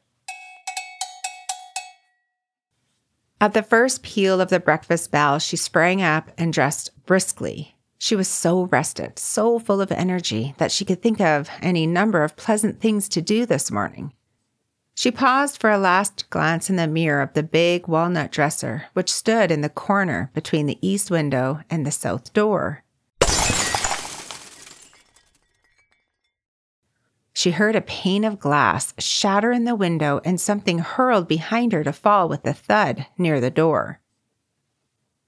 At 3.40 3.52
the 3.52 3.62
first 3.62 4.02
peal 4.02 4.40
of 4.40 4.48
the 4.48 4.58
breakfast 4.58 5.10
bell, 5.10 5.38
she 5.38 5.56
sprang 5.56 6.02
up 6.02 6.30
and 6.36 6.52
dressed 6.52 6.90
briskly. 7.06 7.76
She 7.98 8.16
was 8.16 8.28
so 8.28 8.64
rested, 8.64 9.18
so 9.18 9.58
full 9.58 9.80
of 9.80 9.92
energy 9.92 10.54
that 10.58 10.72
she 10.72 10.84
could 10.84 11.02
think 11.02 11.20
of 11.20 11.48
any 11.62 11.86
number 11.86 12.22
of 12.22 12.36
pleasant 12.36 12.80
things 12.80 13.08
to 13.10 13.22
do 13.22 13.46
this 13.46 13.70
morning. 13.70 14.12
She 14.96 15.10
paused 15.10 15.60
for 15.60 15.70
a 15.70 15.78
last 15.78 16.30
glance 16.30 16.70
in 16.70 16.76
the 16.76 16.86
mirror 16.86 17.20
of 17.20 17.32
the 17.32 17.42
big 17.42 17.88
walnut 17.88 18.30
dresser, 18.30 18.84
which 18.92 19.12
stood 19.12 19.50
in 19.50 19.60
the 19.60 19.68
corner 19.68 20.30
between 20.34 20.66
the 20.66 20.78
east 20.80 21.10
window 21.10 21.60
and 21.68 21.84
the 21.84 21.90
south 21.90 22.32
door. 22.32 22.84
She 27.32 27.50
heard 27.50 27.74
a 27.74 27.80
pane 27.80 28.24
of 28.24 28.38
glass 28.38 28.94
shatter 28.98 29.50
in 29.50 29.64
the 29.64 29.74
window 29.74 30.20
and 30.24 30.40
something 30.40 30.78
hurled 30.78 31.26
behind 31.26 31.72
her 31.72 31.82
to 31.82 31.92
fall 31.92 32.28
with 32.28 32.46
a 32.46 32.54
thud 32.54 33.06
near 33.18 33.40
the 33.40 33.50
door. 33.50 34.00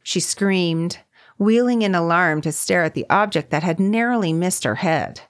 She 0.05 0.21
screamed, 0.21 1.01
wheeling 1.39 1.83
in 1.83 1.97
alarm 1.97 2.41
to 2.43 2.53
stare 2.53 2.85
at 2.85 2.95
the 2.95 3.05
object 3.11 3.51
that 3.51 3.65
had 3.65 3.81
narrowly 3.81 4.33
missed 4.33 4.63
her 4.63 4.77
head. 4.77 5.23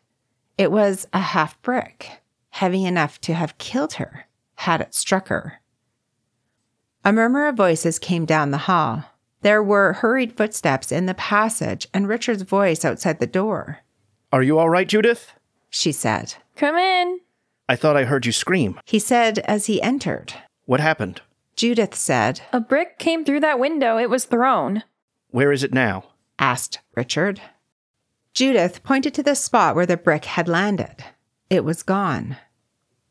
It 0.58 0.70
was 0.70 1.08
a 1.14 1.20
half 1.20 1.60
brick, 1.62 2.20
heavy 2.50 2.84
enough 2.84 3.18
to 3.22 3.34
have 3.34 3.58
killed 3.58 3.94
her 3.94 4.25
had 4.56 4.80
it 4.80 4.94
struck 4.94 5.28
her. 5.28 5.60
A 7.04 7.12
murmur 7.12 7.46
of 7.46 7.56
voices 7.56 7.98
came 7.98 8.24
down 8.24 8.50
the 8.50 8.58
hall. 8.58 9.04
There 9.42 9.62
were 9.62 9.92
hurried 9.94 10.36
footsteps 10.36 10.90
in 10.90 11.06
the 11.06 11.14
passage 11.14 11.86
and 11.94 12.08
Richard's 12.08 12.42
voice 12.42 12.84
outside 12.84 13.20
the 13.20 13.26
door. 13.26 13.78
Are 14.32 14.42
you 14.42 14.58
all 14.58 14.68
right, 14.68 14.88
Judith? 14.88 15.32
She 15.70 15.92
said. 15.92 16.34
Come 16.56 16.76
in. 16.76 17.20
I 17.68 17.76
thought 17.76 17.96
I 17.96 18.04
heard 18.04 18.26
you 18.26 18.32
scream. 18.32 18.80
He 18.84 18.98
said 18.98 19.38
as 19.40 19.66
he 19.66 19.80
entered. 19.82 20.34
What 20.64 20.80
happened? 20.80 21.20
Judith 21.54 21.94
said, 21.94 22.40
A 22.52 22.60
brick 22.60 22.98
came 22.98 23.24
through 23.24 23.40
that 23.40 23.58
window. 23.58 23.98
It 23.98 24.10
was 24.10 24.24
thrown. 24.24 24.82
Where 25.28 25.52
is 25.52 25.62
it 25.62 25.72
now? 25.72 26.04
asked 26.38 26.80
Richard. 26.94 27.40
Judith 28.34 28.82
pointed 28.82 29.14
to 29.14 29.22
the 29.22 29.34
spot 29.34 29.74
where 29.74 29.86
the 29.86 29.96
brick 29.96 30.26
had 30.26 30.48
landed. 30.48 31.04
It 31.48 31.64
was 31.64 31.82
gone. 31.82 32.36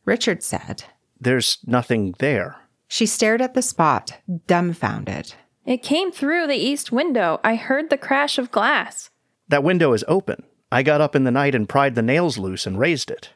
Richard 0.05 0.43
said, 0.43 0.83
There's 1.19 1.59
nothing 1.65 2.15
there. 2.19 2.57
She 2.87 3.05
stared 3.05 3.41
at 3.41 3.53
the 3.53 3.61
spot, 3.61 4.17
dumbfounded. 4.47 5.33
It 5.65 5.81
came 5.81 6.11
through 6.11 6.47
the 6.47 6.53
east 6.53 6.91
window. 6.91 7.39
I 7.43 7.55
heard 7.55 7.89
the 7.89 7.97
crash 7.97 8.37
of 8.37 8.51
glass. 8.51 9.09
That 9.47 9.63
window 9.63 9.93
is 9.93 10.05
open. 10.07 10.43
I 10.71 10.83
got 10.83 11.01
up 11.01 11.15
in 11.15 11.23
the 11.23 11.31
night 11.31 11.55
and 11.55 11.69
pried 11.69 11.95
the 11.95 12.01
nails 12.01 12.37
loose 12.37 12.67
and 12.67 12.79
raised 12.79 13.09
it. 13.09 13.31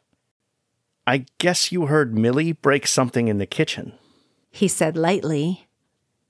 I 1.08 1.26
guess 1.40 1.72
you 1.72 1.88
heard 1.88 2.18
Millie 2.18 2.52
break 2.52 2.86
something 2.86 3.28
in 3.28 3.40
the 3.40 3.46
kitchen. 3.46 3.94
He 4.52 4.68
said 4.68 4.96
lightly. 4.96 5.68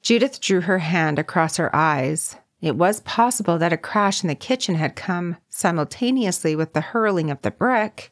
Judith 0.02 0.40
drew 0.40 0.62
her 0.62 0.80
hand 0.80 1.20
across 1.20 1.58
her 1.58 1.76
eyes. 1.76 2.38
It 2.62 2.76
was 2.76 3.02
possible 3.02 3.58
that 3.58 3.74
a 3.74 3.78
crash 3.78 4.24
in 4.24 4.28
the 4.28 4.36
kitchen 4.36 4.76
had 4.76 4.96
come 4.96 5.38
simultaneously 5.50 6.56
with 6.56 6.74
the 6.74 6.82
hurling 6.82 7.30
of 7.30 7.42
the 7.42 7.52
brick. 7.52 8.12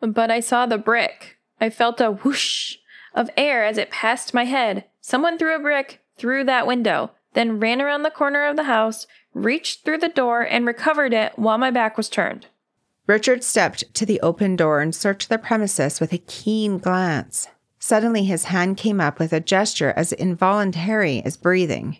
But 0.00 0.30
I 0.30 0.40
saw 0.40 0.66
the 0.66 0.78
brick. 0.78 1.38
I 1.60 1.70
felt 1.70 2.00
a 2.00 2.10
whoosh 2.10 2.76
of 3.14 3.30
air 3.36 3.64
as 3.64 3.78
it 3.78 3.90
passed 3.90 4.34
my 4.34 4.44
head. 4.44 4.84
Someone 5.00 5.38
threw 5.38 5.54
a 5.54 5.58
brick 5.58 6.00
through 6.16 6.44
that 6.44 6.66
window, 6.66 7.12
then 7.34 7.60
ran 7.60 7.80
around 7.80 8.02
the 8.02 8.10
corner 8.10 8.44
of 8.44 8.56
the 8.56 8.64
house, 8.64 9.06
reached 9.32 9.84
through 9.84 9.98
the 9.98 10.08
door, 10.08 10.42
and 10.42 10.66
recovered 10.66 11.12
it 11.12 11.32
while 11.36 11.58
my 11.58 11.70
back 11.70 11.96
was 11.96 12.08
turned. 12.08 12.46
Richard 13.06 13.44
stepped 13.44 13.92
to 13.94 14.06
the 14.06 14.20
open 14.20 14.56
door 14.56 14.80
and 14.80 14.94
searched 14.94 15.28
the 15.28 15.38
premises 15.38 16.00
with 16.00 16.12
a 16.12 16.18
keen 16.18 16.78
glance. 16.78 17.48
Suddenly, 17.78 18.24
his 18.24 18.44
hand 18.44 18.78
came 18.78 19.00
up 19.00 19.18
with 19.18 19.32
a 19.32 19.40
gesture 19.40 19.92
as 19.94 20.12
involuntary 20.12 21.20
as 21.22 21.36
breathing. 21.36 21.98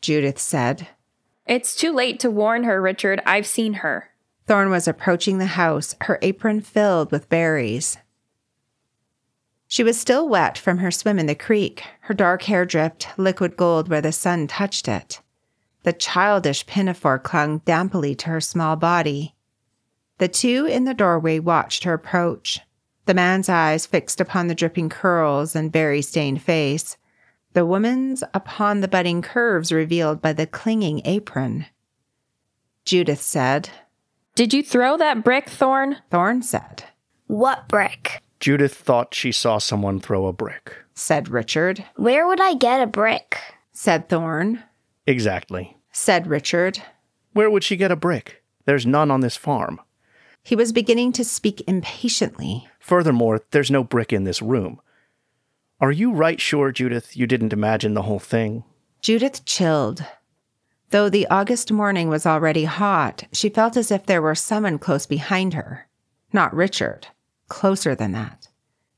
Judith 0.00 0.38
said, 0.38 0.88
It's 1.46 1.76
too 1.76 1.92
late 1.92 2.18
to 2.20 2.30
warn 2.30 2.64
her, 2.64 2.82
Richard. 2.82 3.22
I've 3.24 3.46
seen 3.46 3.74
her. 3.74 4.10
Thorn 4.46 4.70
was 4.70 4.88
approaching 4.88 5.38
the 5.38 5.46
house, 5.46 5.94
her 6.02 6.18
apron 6.22 6.60
filled 6.60 7.12
with 7.12 7.28
berries. 7.28 7.96
She 9.74 9.82
was 9.82 9.98
still 9.98 10.28
wet 10.28 10.56
from 10.56 10.78
her 10.78 10.92
swim 10.92 11.18
in 11.18 11.26
the 11.26 11.34
creek. 11.34 11.82
Her 12.02 12.14
dark 12.14 12.44
hair 12.44 12.64
dripped 12.64 13.08
liquid 13.16 13.56
gold 13.56 13.88
where 13.88 14.00
the 14.00 14.12
sun 14.12 14.46
touched 14.46 14.86
it. 14.86 15.20
The 15.82 15.92
childish 15.92 16.64
pinafore 16.64 17.18
clung 17.18 17.58
dampily 17.64 18.14
to 18.14 18.28
her 18.28 18.40
small 18.40 18.76
body. 18.76 19.34
The 20.18 20.28
two 20.28 20.64
in 20.64 20.84
the 20.84 20.94
doorway 20.94 21.40
watched 21.40 21.82
her 21.82 21.92
approach, 21.92 22.60
the 23.06 23.14
man's 23.14 23.48
eyes 23.48 23.84
fixed 23.84 24.20
upon 24.20 24.46
the 24.46 24.54
dripping 24.54 24.90
curls 24.90 25.56
and 25.56 25.72
berry 25.72 26.02
stained 26.02 26.40
face, 26.40 26.96
the 27.52 27.66
woman's 27.66 28.22
upon 28.32 28.78
the 28.78 28.86
budding 28.86 29.22
curves 29.22 29.72
revealed 29.72 30.22
by 30.22 30.32
the 30.32 30.46
clinging 30.46 31.02
apron. 31.04 31.66
Judith 32.84 33.22
said, 33.22 33.70
Did 34.36 34.54
you 34.54 34.62
throw 34.62 34.96
that 34.98 35.24
brick, 35.24 35.48
Thorn? 35.48 35.96
Thorn 36.12 36.42
said, 36.42 36.84
What 37.26 37.66
brick? 37.66 38.22
Judith 38.44 38.74
thought 38.74 39.14
she 39.14 39.32
saw 39.32 39.56
someone 39.56 39.98
throw 39.98 40.26
a 40.26 40.32
brick. 40.34 40.76
said 40.92 41.30
Richard, 41.30 41.82
Where 41.96 42.26
would 42.26 42.42
I 42.42 42.52
get 42.52 42.82
a 42.82 42.86
brick? 42.86 43.38
said 43.72 44.10
Thorn, 44.10 44.62
Exactly. 45.06 45.78
said 45.92 46.26
Richard. 46.26 46.82
Where 47.32 47.48
would 47.48 47.64
she 47.64 47.74
get 47.74 47.90
a 47.90 47.96
brick? 47.96 48.44
There's 48.66 48.84
none 48.84 49.10
on 49.10 49.20
this 49.20 49.34
farm. 49.34 49.80
He 50.42 50.54
was 50.54 50.74
beginning 50.74 51.12
to 51.12 51.24
speak 51.24 51.62
impatiently. 51.66 52.68
Furthermore, 52.80 53.40
there's 53.50 53.70
no 53.70 53.82
brick 53.82 54.12
in 54.12 54.24
this 54.24 54.42
room. 54.42 54.78
Are 55.80 55.90
you 55.90 56.12
right 56.12 56.38
sure, 56.38 56.70
Judith, 56.70 57.16
you 57.16 57.26
didn't 57.26 57.54
imagine 57.54 57.94
the 57.94 58.02
whole 58.02 58.18
thing? 58.18 58.62
Judith 59.00 59.46
chilled. 59.46 60.04
Though 60.90 61.08
the 61.08 61.26
August 61.28 61.72
morning 61.72 62.10
was 62.10 62.26
already 62.26 62.64
hot, 62.64 63.24
she 63.32 63.48
felt 63.48 63.74
as 63.78 63.90
if 63.90 64.04
there 64.04 64.20
were 64.20 64.34
someone 64.34 64.78
close 64.78 65.06
behind 65.06 65.54
her. 65.54 65.88
Not 66.30 66.54
Richard, 66.54 67.06
closer 67.54 67.94
than 67.94 68.10
that, 68.10 68.48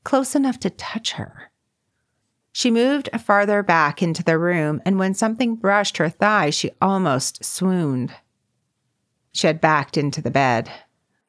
close 0.03 0.33
enough 0.33 0.59
to 0.59 0.71
touch 0.71 1.11
her. 1.11 1.51
She 2.51 2.71
moved 2.71 3.07
farther 3.21 3.61
back 3.61 4.01
into 4.01 4.23
the 4.23 4.39
room, 4.39 4.81
and 4.83 4.97
when 4.97 5.13
something 5.13 5.55
brushed 5.55 5.97
her 5.97 6.09
thigh, 6.09 6.49
she 6.49 6.71
almost 6.81 7.45
swooned. 7.45 8.15
She 9.31 9.45
had 9.45 9.61
backed 9.61 9.95
into 9.95 10.23
the 10.23 10.31
bed. 10.31 10.71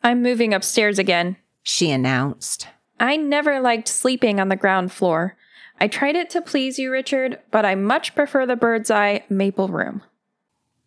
I'm 0.03 0.23
moving 0.23 0.55
upstairs 0.55 0.99
again. 0.99 1.37
She 1.63 1.91
announced. 1.91 2.67
I 2.99 3.19
never 3.19 3.61
liked 3.61 3.89
sleeping 3.89 4.41
on 4.41 4.49
the 4.49 4.57
ground 4.57 4.91
floor. 4.91 5.37
I 5.79 5.87
tried 5.87 6.17
it 6.17 6.31
to 6.31 6.41
please 6.41 6.79
you, 6.79 6.91
Richard, 6.91 7.41
but 7.51 7.67
I 7.67 7.75
much 7.75 8.15
prefer 8.15 8.47
the 8.47 8.57
bird's 8.57 8.91
eye 8.91 9.23
maple 9.29 9.69
room. 9.69 10.03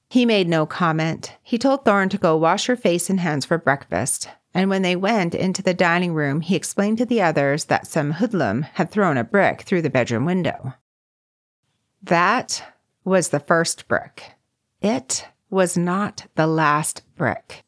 He 0.10 0.26
made 0.26 0.50
no 0.50 0.66
comment. 0.66 1.38
He 1.44 1.60
told 1.60 1.86
Thorn 1.86 2.10
to 2.10 2.18
go 2.18 2.36
wash 2.36 2.66
her 2.66 2.76
face 2.76 3.12
and 3.12 3.20
hands 3.20 3.46
for 3.46 3.60
breakfast. 3.60 4.28
And 4.54 4.70
when 4.70 4.82
they 4.82 4.96
went 4.96 5.34
into 5.34 5.62
the 5.62 5.74
dining 5.74 6.14
room, 6.14 6.42
he 6.42 6.56
explained 6.56 6.98
to 6.98 7.06
the 7.06 7.22
others 7.22 7.66
that 7.66 7.88
some 7.88 8.12
hoodlum 8.12 8.64
had 8.64 8.92
thrown 8.92 9.18
a 9.18 9.24
brick 9.24 9.62
through 9.62 9.82
the 9.82 9.90
bedroom 9.90 10.26
window. 10.26 10.74
That 12.04 12.64
was 13.04 13.30
the 13.30 13.40
first 13.40 13.88
brick. 13.88 14.34
It 14.82 15.28
was 15.50 15.78
not 15.78 16.26
the 16.36 16.48
last 16.48 17.04
brick. 17.16 17.64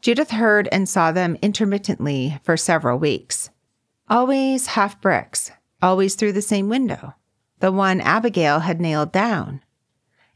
Judith 0.00 0.30
heard 0.30 0.68
and 0.70 0.88
saw 0.88 1.12
them 1.12 1.36
intermittently 1.42 2.38
for 2.42 2.56
several 2.56 2.98
weeks. 2.98 3.50
Always 4.08 4.68
half 4.68 5.00
bricks, 5.00 5.50
always 5.82 6.14
through 6.14 6.32
the 6.32 6.42
same 6.42 6.68
window, 6.68 7.14
the 7.58 7.72
one 7.72 8.00
Abigail 8.00 8.60
had 8.60 8.80
nailed 8.80 9.10
down. 9.10 9.62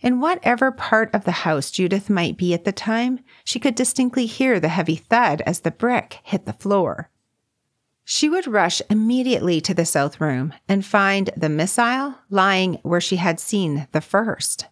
In 0.00 0.20
whatever 0.20 0.72
part 0.72 1.14
of 1.14 1.24
the 1.24 1.30
house 1.30 1.70
Judith 1.70 2.08
might 2.08 2.36
be 2.36 2.54
at 2.54 2.64
the 2.64 2.72
time, 2.72 3.20
she 3.44 3.58
could 3.58 3.74
distinctly 3.74 4.26
hear 4.26 4.58
the 4.58 4.68
heavy 4.68 4.96
thud 4.96 5.42
as 5.42 5.60
the 5.60 5.70
brick 5.70 6.18
hit 6.22 6.46
the 6.46 6.54
floor. 6.54 7.10
She 8.04 8.28
would 8.28 8.46
rush 8.46 8.80
immediately 8.88 9.60
to 9.60 9.74
the 9.74 9.84
south 9.84 10.20
room 10.20 10.54
and 10.68 10.84
find 10.84 11.30
the 11.36 11.50
missile 11.50 12.16
lying 12.30 12.78
where 12.82 13.00
she 13.00 13.16
had 13.16 13.38
seen 13.38 13.86
the 13.92 14.00
first. 14.00 14.66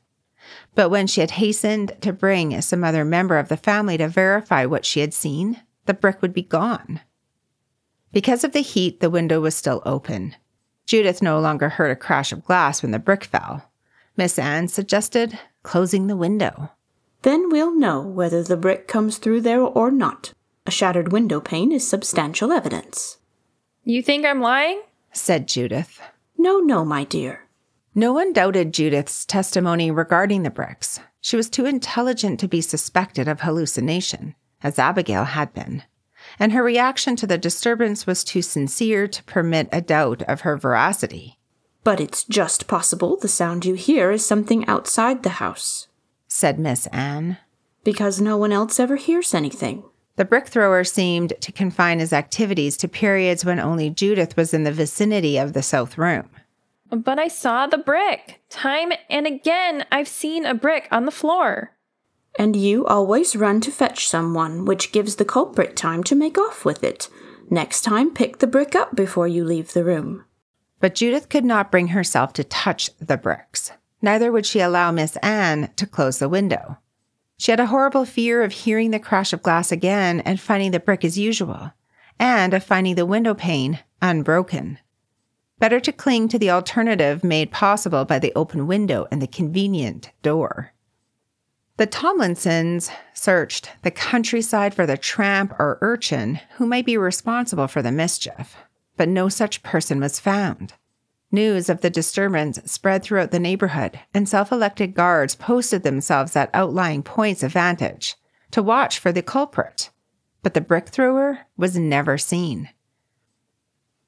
But 0.75 0.89
when 0.89 1.07
she 1.07 1.21
had 1.21 1.33
hastened 1.33 1.93
to 2.01 2.13
bring 2.13 2.61
some 2.63 2.83
other 2.83 3.05
member 3.05 3.39
of 3.39 3.49
the 3.49 3.57
family 3.57 3.99
to 3.99 4.09
verify 4.09 4.65
what 4.65 4.87
she 4.87 5.01
had 5.01 5.13
seen, 5.13 5.61
the 5.85 5.95
brick 5.95 6.23
would 6.23 6.33
be 6.33 6.43
gone. 6.43 7.01
Because 8.13 8.45
of 8.45 8.53
the 8.53 8.61
heat, 8.61 9.01
the 9.01 9.11
window 9.11 9.41
was 9.41 9.55
still 9.55 9.83
open. 9.85 10.35
Judith 10.87 11.21
no 11.21 11.39
longer 11.39 11.69
heard 11.69 11.91
a 11.91 11.97
crash 11.97 12.33
of 12.33 12.45
glass 12.45 12.83
when 12.83 12.93
the 12.93 12.99
brick 12.99 13.25
fell. 13.25 13.71
Miss 14.19 14.37
Anne 14.37 14.67
suggested 14.67 15.39
closing 15.63 16.09
the 16.09 16.17
window. 16.17 16.73
Then 17.23 17.51
we'll 17.51 17.73
know 17.73 18.01
whether 18.01 18.43
the 18.43 18.57
brick 18.57 18.89
comes 18.89 19.17
through 19.17 19.43
there 19.43 19.61
or 19.61 19.93
not. 19.93 20.35
A 20.67 20.73
shattered 20.73 21.13
window 21.13 21.41
pane 21.41 21.71
is 21.71 21.87
substantial 21.87 22.51
evidence. 22.51 23.19
You 23.85 24.03
think 24.03 24.27
I'm 24.27 24.41
lying? 24.41 24.83
said 25.13 25.47
Judith. 25.47 26.01
No, 26.37 26.59
no, 26.59 26.85
my 26.85 27.05
dear. 27.05 27.45
No 27.95 28.13
one 28.13 28.33
doubted 28.33 28.75
Judith's 28.75 29.25
testimony 29.25 29.89
regarding 29.93 30.43
the 30.43 30.51
bricks. 30.51 30.99
She 31.21 31.37
was 31.37 31.49
too 31.49 31.65
intelligent 31.65 32.41
to 32.41 32.49
be 32.49 32.61
suspected 32.61 33.29
of 33.29 33.43
hallucination, 33.43 34.35
as 34.65 34.81
Abigail 34.81 35.25
had 35.25 35.55
been. 35.55 35.85
And 36.41 36.51
her 36.51 36.63
reaction 36.65 37.15
to 37.17 37.27
the 37.29 37.39
disturbance 37.39 38.05
was 38.05 38.25
too 38.25 38.43
sincere 38.43 39.07
to 39.07 39.23
permit 39.25 39.69
a 39.71 39.81
doubt 39.81 40.23
of 40.23 40.41
her 40.41 40.57
veracity, 40.57 41.38
But 41.89 42.01
it's 42.01 42.25
just 42.25 42.67
possible 42.67 43.17
the 43.17 43.29
sound 43.29 43.65
you 43.65 43.73
hear 43.73 44.11
is 44.11 44.23
something 44.23 44.67
outside 44.67 45.23
the 45.23 45.41
house, 45.41 45.89
said 46.27 46.59
Miss 46.59 46.87
Anne. 46.89 47.39
because 47.83 48.21
no 48.21 48.37
one 48.37 48.53
else 48.53 48.79
ever 48.79 48.97
hears 48.97 49.33
anything. 49.33 49.85
The 50.17 50.27
brick 50.27 50.49
thrower 50.49 50.85
seemed 50.85 51.33
to 51.41 51.51
confine 51.51 52.01
his 52.01 52.13
activities 52.13 52.77
to 52.77 52.89
periods 52.89 53.43
when 53.43 53.59
only 53.59 53.89
Judith 53.89 54.37
was 54.37 54.53
in 54.53 54.65
the 54.65 54.71
vicinity 54.71 55.39
of 55.39 55.55
the 55.55 55.63
south 55.63 55.97
room. 55.97 56.29
But 56.91 57.19
I 57.19 57.29
saw 57.29 57.67
the 57.67 57.79
brick. 57.79 58.43
Time 58.51 58.93
and 59.09 59.27
again, 59.27 59.87
I've 59.91 60.09
seen 60.09 60.45
a 60.45 60.53
brick 60.53 60.89
on 60.91 61.07
the 61.07 61.11
floor. 61.11 61.75
And 62.39 62.55
you 62.55 62.85
always 62.85 63.35
run 63.35 63.63
to 63.63 63.71
fetch 63.71 64.07
someone, 64.07 64.67
which 64.67 64.93
gives 64.93 65.17
the 65.17 65.25
culprit 65.25 65.75
time 65.75 66.05
to 66.05 66.15
make 66.15 66.37
off 66.37 66.67
with 66.67 66.85
it. 66.85 67.09
Next 67.49 67.81
time, 67.81 68.13
pick 68.13 68.41
the 68.41 68.47
brick 68.47 68.77
up 68.77 68.95
before 68.95 69.27
you 69.27 69.43
leave 69.43 69.73
the 69.73 69.85
room. 69.85 70.27
But 70.81 70.95
Judith 70.95 71.29
could 71.29 71.45
not 71.45 71.71
bring 71.71 71.89
herself 71.89 72.33
to 72.35 72.45
touch 72.45 72.91
the 72.99 73.17
bricks. 73.17 73.73
Neither 74.01 74.31
would 74.31 74.47
she 74.47 74.61
allow 74.61 74.93
Miss 74.93 75.17
Anne 75.17 75.71
to 75.77 75.87
close 75.87 76.19
the 76.19 76.29
window. 76.29 76.79
She 77.37 77.53
had 77.53 77.61
a 77.61 77.67
horrible 77.67 78.05
fear 78.05 78.43
of 78.43 78.53
hearing 78.53 78.91
the 78.91 78.99
crash 78.99 79.33
of 79.33 79.43
glass 79.43 79.73
again 79.73 80.21
and 80.21 80.41
finding 80.41 80.71
the 80.71 80.81
brick 80.81 81.05
as 81.05 81.19
usual, 81.19 81.73
and 82.19 82.55
of 82.55 82.65
finding 82.65 82.95
the 82.95 83.07
window 83.07 83.35
pane 83.35 83.81
unbroken. 84.03 84.79
Better 85.59 85.81
to 85.81 85.93
cling 85.93 86.29
to 86.29 86.39
the 86.39 86.51
alternative 86.51 87.25
made 87.25 87.51
possible 87.51 88.05
by 88.05 88.19
the 88.21 88.33
open 88.37 88.67
window 88.67 89.07
and 89.11 89.21
the 89.21 89.27
convenient 89.27 90.11
door. 90.23 90.73
The 91.77 91.87
Tomlinsons 91.87 92.91
searched 93.15 93.71
the 93.83 93.91
countryside 93.91 94.75
for 94.75 94.87
the 94.87 94.97
tramp 94.97 95.53
or 95.59 95.79
urchin 95.81 96.41
who 96.57 96.67
might 96.67 96.87
be 96.87 96.97
responsible 96.97 97.69
for 97.69 97.83
the 97.83 97.93
mischief, 97.93 98.57
but 98.99 99.09
no 99.09 99.31
such 99.31 99.63
person 99.63 100.01
was 100.01 100.21
found. 100.21 100.75
News 101.31 101.69
of 101.69 101.81
the 101.81 101.91
disturbance 101.91 102.59
spread 102.71 103.03
throughout 103.03 103.31
the 103.31 103.39
neighborhood, 103.39 103.99
and 104.13 104.29
self 104.29 104.53
elected 104.53 104.95
guards 104.95 105.35
posted 105.35 105.83
themselves 105.83 106.37
at 106.37 106.51
outlying 106.53 107.03
points 107.03 107.43
of 107.43 107.53
vantage 107.53 108.17
to 108.51 108.63
watch 108.63 108.99
for 108.99 109.13
the 109.13 109.23
culprit. 109.23 109.91
But 110.43 110.55
the 110.55 110.61
brick 110.61 110.89
thrower 110.89 111.47
was 111.57 111.79
never 111.79 112.19
seen. 112.19 112.71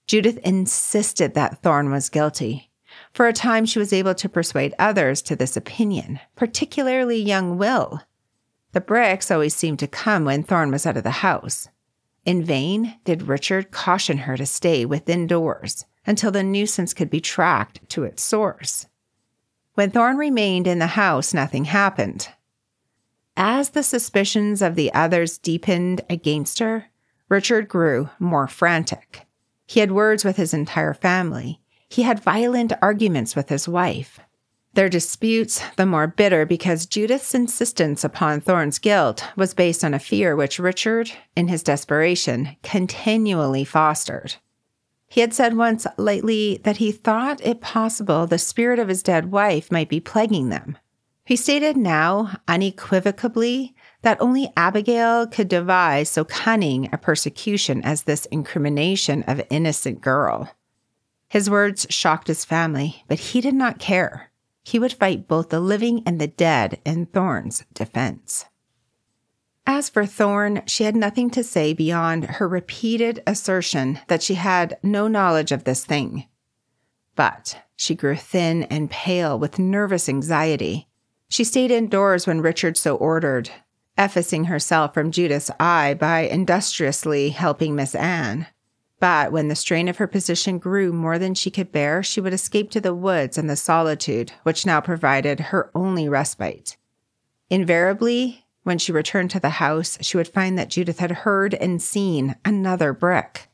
Judith 0.06 0.38
insisted 0.38 1.34
that 1.34 1.62
Thorn 1.62 1.90
was 1.90 2.08
guilty. 2.08 2.70
For 3.12 3.28
a 3.28 3.32
time, 3.32 3.66
she 3.66 3.78
was 3.78 3.92
able 3.92 4.14
to 4.14 4.28
persuade 4.28 4.74
others 4.78 5.22
to 5.22 5.36
this 5.36 5.56
opinion, 5.56 6.20
particularly 6.36 7.20
young 7.20 7.58
Will. 7.58 8.00
The 8.72 8.80
bricks 8.80 9.30
always 9.30 9.54
seemed 9.54 9.78
to 9.80 9.86
come 9.86 10.24
when 10.24 10.42
Thorn 10.42 10.70
was 10.70 10.86
out 10.86 10.96
of 10.96 11.04
the 11.04 11.10
house. 11.10 11.68
In 12.24 12.44
vain 12.44 12.98
did 13.04 13.22
Richard 13.22 13.70
caution 13.70 14.18
her 14.18 14.36
to 14.36 14.46
stay 14.46 14.84
within 14.84 15.26
doors 15.26 15.86
until 16.06 16.30
the 16.30 16.42
nuisance 16.42 16.92
could 16.92 17.10
be 17.10 17.20
tracked 17.20 17.88
to 17.90 18.04
its 18.04 18.22
source. 18.22 18.86
When 19.74 19.90
Thorn 19.90 20.16
remained 20.16 20.66
in 20.66 20.78
the 20.78 20.88
house, 20.88 21.32
nothing 21.32 21.66
happened. 21.66 22.28
As 23.36 23.70
the 23.70 23.82
suspicions 23.82 24.60
of 24.60 24.74
the 24.74 24.92
others 24.92 25.38
deepened 25.38 26.02
against 26.10 26.58
her, 26.58 26.86
Richard 27.28 27.68
grew 27.68 28.10
more 28.18 28.48
frantic. 28.48 29.26
He 29.66 29.80
had 29.80 29.92
words 29.92 30.24
with 30.24 30.36
his 30.36 30.52
entire 30.52 30.94
family. 30.94 31.60
He 31.88 32.02
had 32.02 32.20
violent 32.20 32.72
arguments 32.82 33.34
with 33.34 33.48
his 33.48 33.68
wife. 33.68 34.20
Their 34.74 34.88
disputes 34.88 35.62
the 35.76 35.86
more 35.86 36.06
bitter 36.06 36.46
because 36.46 36.86
Judith's 36.86 37.34
insistence 37.34 38.04
upon 38.04 38.40
Thorn's 38.40 38.78
guilt 38.78 39.24
was 39.36 39.52
based 39.52 39.84
on 39.84 39.94
a 39.94 39.98
fear 39.98 40.36
which 40.36 40.60
Richard, 40.60 41.10
in 41.34 41.48
his 41.48 41.64
desperation, 41.64 42.56
continually 42.62 43.64
fostered. 43.64 44.36
He 45.08 45.22
had 45.22 45.34
said 45.34 45.56
once 45.56 45.88
lately 45.96 46.60
that 46.62 46.76
he 46.76 46.92
thought 46.92 47.44
it 47.44 47.60
possible 47.60 48.28
the 48.28 48.38
spirit 48.38 48.78
of 48.78 48.86
his 48.86 49.02
dead 49.02 49.32
wife 49.32 49.72
might 49.72 49.88
be 49.88 49.98
plaguing 49.98 50.50
them. 50.50 50.78
He 51.24 51.34
stated 51.34 51.76
now 51.76 52.36
unequivocally 52.46 53.74
that 54.02 54.20
only 54.20 54.52
Abigail 54.56 55.26
could 55.26 55.48
devise 55.48 56.08
so 56.08 56.24
cunning 56.24 56.88
a 56.92 56.98
persecution 56.98 57.82
as 57.82 58.02
this 58.02 58.26
incrimination 58.26 59.24
of 59.24 59.42
innocent 59.50 60.00
girl. 60.00 60.54
His 61.28 61.50
words 61.50 61.88
shocked 61.90 62.28
his 62.28 62.44
family, 62.44 63.04
but 63.08 63.18
he 63.18 63.40
did 63.40 63.54
not 63.54 63.78
care. 63.80 64.29
He 64.62 64.78
would 64.78 64.92
fight 64.92 65.28
both 65.28 65.48
the 65.48 65.60
living 65.60 66.02
and 66.06 66.20
the 66.20 66.26
dead 66.26 66.80
in 66.84 67.06
Thorn's 67.06 67.64
defense. 67.72 68.46
As 69.66 69.88
for 69.88 70.06
Thorn, 70.06 70.62
she 70.66 70.84
had 70.84 70.96
nothing 70.96 71.30
to 71.30 71.44
say 71.44 71.72
beyond 71.72 72.24
her 72.24 72.48
repeated 72.48 73.22
assertion 73.26 74.00
that 74.08 74.22
she 74.22 74.34
had 74.34 74.78
no 74.82 75.06
knowledge 75.06 75.52
of 75.52 75.64
this 75.64 75.84
thing. 75.84 76.26
But 77.14 77.62
she 77.76 77.94
grew 77.94 78.16
thin 78.16 78.64
and 78.64 78.90
pale 78.90 79.38
with 79.38 79.58
nervous 79.58 80.08
anxiety. 80.08 80.88
She 81.28 81.44
stayed 81.44 81.70
indoors 81.70 82.26
when 82.26 82.40
Richard 82.40 82.76
so 82.76 82.96
ordered, 82.96 83.50
effacing 83.96 84.44
herself 84.44 84.92
from 84.92 85.12
Judith's 85.12 85.50
eye 85.60 85.94
by 85.94 86.20
industriously 86.20 87.30
helping 87.30 87.76
Miss 87.76 87.94
Anne. 87.94 88.46
But 89.00 89.32
when 89.32 89.48
the 89.48 89.56
strain 89.56 89.88
of 89.88 89.96
her 89.96 90.06
position 90.06 90.58
grew 90.58 90.92
more 90.92 91.18
than 91.18 91.34
she 91.34 91.50
could 91.50 91.72
bear, 91.72 92.02
she 92.02 92.20
would 92.20 92.34
escape 92.34 92.70
to 92.70 92.80
the 92.80 92.94
woods 92.94 93.38
and 93.38 93.48
the 93.48 93.56
solitude 93.56 94.32
which 94.42 94.66
now 94.66 94.80
provided 94.80 95.40
her 95.40 95.70
only 95.74 96.08
respite. 96.08 96.76
Invariably, 97.48 98.44
when 98.62 98.78
she 98.78 98.92
returned 98.92 99.30
to 99.30 99.40
the 99.40 99.50
house, 99.50 99.96
she 100.02 100.18
would 100.18 100.28
find 100.28 100.58
that 100.58 100.68
Judith 100.68 100.98
had 100.98 101.10
heard 101.10 101.54
and 101.54 101.80
seen 101.80 102.36
another 102.44 102.92
brick. 102.92 103.48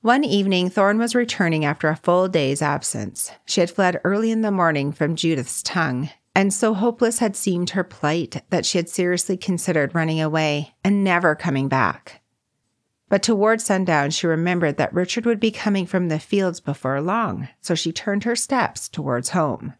One 0.00 0.24
evening, 0.24 0.70
Thorn 0.70 0.98
was 0.98 1.14
returning 1.14 1.64
after 1.64 1.88
a 1.88 1.96
full 1.96 2.26
day's 2.28 2.62
absence. 2.62 3.30
She 3.44 3.60
had 3.60 3.70
fled 3.70 4.00
early 4.04 4.30
in 4.30 4.40
the 4.40 4.50
morning 4.50 4.90
from 4.90 5.16
Judith's 5.16 5.62
tongue, 5.62 6.08
and 6.34 6.52
so 6.52 6.72
hopeless 6.72 7.18
had 7.18 7.36
seemed 7.36 7.70
her 7.70 7.84
plight 7.84 8.42
that 8.50 8.64
she 8.64 8.78
had 8.78 8.88
seriously 8.88 9.36
considered 9.36 9.94
running 9.94 10.20
away 10.20 10.74
and 10.82 11.04
never 11.04 11.34
coming 11.34 11.68
back. 11.68 12.22
But 13.08 13.22
toward 13.22 13.60
sundown, 13.60 14.10
she 14.10 14.26
remembered 14.26 14.76
that 14.78 14.92
Richard 14.92 15.26
would 15.26 15.38
be 15.38 15.52
coming 15.52 15.86
from 15.86 16.08
the 16.08 16.18
fields 16.18 16.60
before 16.60 17.00
long, 17.00 17.48
so 17.60 17.74
she 17.74 17.92
turned 17.92 18.24
her 18.24 18.34
steps 18.34 18.88
towards 18.88 19.30
home. 19.30 19.74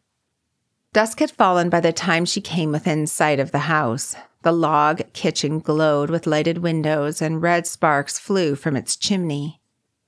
Dusk 0.92 1.18
had 1.18 1.30
fallen 1.30 1.68
by 1.68 1.80
the 1.80 1.92
time 1.92 2.25
she 2.25 2.40
came 2.40 2.73
within 2.73 3.06
sight 3.06 3.40
of 3.40 3.50
the 3.50 3.61
house. 3.61 4.14
The 4.42 4.52
log 4.52 5.12
kitchen 5.12 5.58
glowed 5.58 6.08
with 6.08 6.26
lighted 6.26 6.58
windows, 6.58 7.21
and 7.21 7.43
red 7.43 7.67
sparks 7.67 8.19
flew 8.19 8.54
from 8.54 8.76
its 8.76 8.97
chimney. 8.97 9.60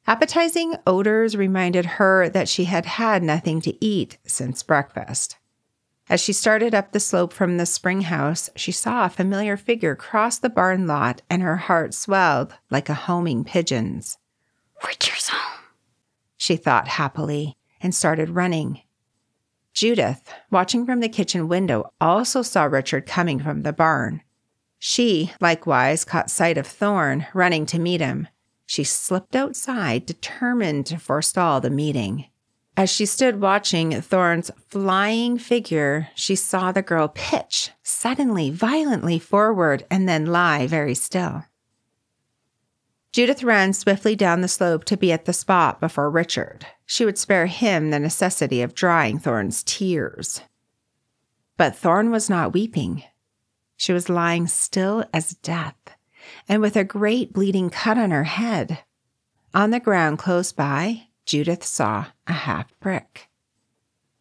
Appetizing 0.06 0.76
odors 0.86 1.36
reminded 1.36 1.84
her 1.84 2.28
that 2.30 2.48
she 2.48 2.64
had 2.64 2.86
had 2.86 3.22
nothing 3.22 3.60
to 3.62 3.84
eat 3.84 4.16
since 4.24 4.62
breakfast. 4.62 5.36
As 6.10 6.20
she 6.20 6.32
started 6.32 6.74
up 6.74 6.92
the 6.92 7.00
slope 7.00 7.34
from 7.34 7.58
the 7.58 7.66
spring 7.66 8.02
house, 8.02 8.48
she 8.56 8.72
saw 8.72 9.04
a 9.04 9.10
familiar 9.10 9.58
figure 9.58 9.94
cross 9.94 10.38
the 10.38 10.48
barn 10.48 10.86
lot, 10.86 11.20
and 11.28 11.42
her 11.42 11.56
heart 11.56 11.92
swelled 11.92 12.54
like 12.70 12.88
a 12.88 12.94
homing 12.94 13.44
pigeon's. 13.44 14.16
Richard's 14.86 15.28
home. 15.28 15.64
She 16.36 16.56
thought 16.56 16.88
happily 16.88 17.58
and 17.80 17.94
started 17.94 18.30
running. 18.30 18.80
Judith, 19.74 20.32
watching 20.50 20.86
from 20.86 21.00
the 21.00 21.08
kitchen 21.10 21.46
window, 21.46 21.92
also 22.00 22.42
saw 22.42 22.64
Richard 22.64 23.06
coming 23.06 23.38
from 23.38 23.62
the 23.62 23.72
barn. 23.72 24.22
She, 24.78 25.32
likewise, 25.40 26.04
caught 26.04 26.30
sight 26.30 26.56
of 26.56 26.66
Thorn 26.66 27.26
running 27.34 27.66
to 27.66 27.78
meet 27.78 28.00
him. 28.00 28.28
She 28.64 28.82
slipped 28.82 29.36
outside, 29.36 30.06
determined 30.06 30.86
to 30.86 30.98
forestall 30.98 31.60
the 31.60 31.70
meeting. 31.70 32.26
As 32.78 32.90
she 32.90 33.06
stood 33.06 33.40
watching 33.40 34.00
Thorn's 34.00 34.52
flying 34.68 35.36
figure, 35.36 36.10
she 36.14 36.36
saw 36.36 36.70
the 36.70 36.80
girl 36.80 37.08
pitch 37.08 37.72
suddenly, 37.82 38.50
violently 38.50 39.18
forward, 39.18 39.84
and 39.90 40.08
then 40.08 40.26
lie 40.26 40.68
very 40.68 40.94
still. 40.94 41.44
Judith 43.10 43.42
ran 43.42 43.72
swiftly 43.72 44.14
down 44.14 44.42
the 44.42 44.46
slope 44.46 44.84
to 44.84 44.96
be 44.96 45.10
at 45.10 45.24
the 45.24 45.32
spot 45.32 45.80
before 45.80 46.08
Richard. 46.08 46.68
She 46.86 47.04
would 47.04 47.18
spare 47.18 47.46
him 47.46 47.90
the 47.90 47.98
necessity 47.98 48.62
of 48.62 48.76
drying 48.76 49.18
Thorn's 49.18 49.64
tears. 49.64 50.42
But 51.56 51.74
Thorn 51.74 52.12
was 52.12 52.30
not 52.30 52.52
weeping. 52.52 53.02
She 53.76 53.92
was 53.92 54.08
lying 54.08 54.46
still 54.46 55.04
as 55.12 55.30
death, 55.30 55.74
and 56.48 56.62
with 56.62 56.76
a 56.76 56.84
great 56.84 57.32
bleeding 57.32 57.70
cut 57.70 57.98
on 57.98 58.12
her 58.12 58.22
head. 58.22 58.84
On 59.52 59.70
the 59.70 59.80
ground 59.80 60.20
close 60.20 60.52
by, 60.52 61.07
Judith 61.28 61.62
saw 61.62 62.06
a 62.26 62.32
half 62.32 62.72
brick. 62.80 63.28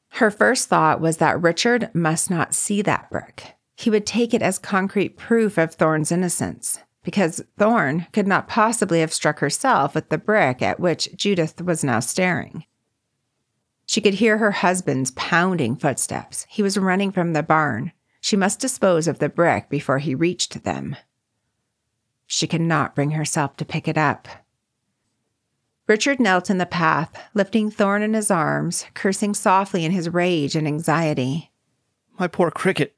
Her 0.09 0.29
first 0.29 0.67
thought 0.67 0.99
was 0.99 1.17
that 1.17 1.41
Richard 1.41 1.89
must 1.93 2.29
not 2.29 2.53
see 2.53 2.81
that 2.81 3.09
brick. 3.09 3.55
He 3.77 3.89
would 3.89 4.05
take 4.05 4.33
it 4.33 4.41
as 4.41 4.59
concrete 4.59 5.15
proof 5.15 5.57
of 5.57 5.73
Thorn's 5.73 6.11
innocence, 6.11 6.79
because 7.03 7.41
Thorn 7.57 8.07
could 8.11 8.27
not 8.27 8.49
possibly 8.49 8.99
have 8.99 9.13
struck 9.13 9.39
herself 9.39 9.95
with 9.95 10.09
the 10.09 10.17
brick 10.17 10.61
at 10.61 10.81
which 10.81 11.15
Judith 11.15 11.61
was 11.61 11.81
now 11.81 12.01
staring. 12.01 12.65
She 13.85 14.01
could 14.01 14.15
hear 14.15 14.39
her 14.39 14.51
husband's 14.51 15.11
pounding 15.11 15.77
footsteps. 15.77 16.45
He 16.49 16.61
was 16.61 16.77
running 16.77 17.13
from 17.13 17.31
the 17.31 17.41
barn. 17.41 17.93
She 18.19 18.35
must 18.35 18.59
dispose 18.59 19.07
of 19.07 19.19
the 19.19 19.29
brick 19.29 19.69
before 19.69 19.99
he 19.99 20.13
reached 20.13 20.65
them. 20.65 20.97
She 22.25 22.47
could 22.47 22.59
not 22.59 22.95
bring 22.95 23.11
herself 23.11 23.55
to 23.57 23.65
pick 23.65 23.87
it 23.87 23.97
up. 23.97 24.27
Richard 25.87 26.19
knelt 26.19 26.49
in 26.49 26.57
the 26.57 26.65
path, 26.65 27.17
lifting 27.33 27.71
Thorn 27.71 28.01
in 28.01 28.13
his 28.13 28.29
arms, 28.29 28.85
cursing 28.93 29.33
softly 29.33 29.85
in 29.85 29.93
his 29.93 30.09
rage 30.09 30.53
and 30.53 30.67
anxiety. 30.67 31.49
My 32.19 32.27
poor 32.27 32.51
cricket. 32.51 32.93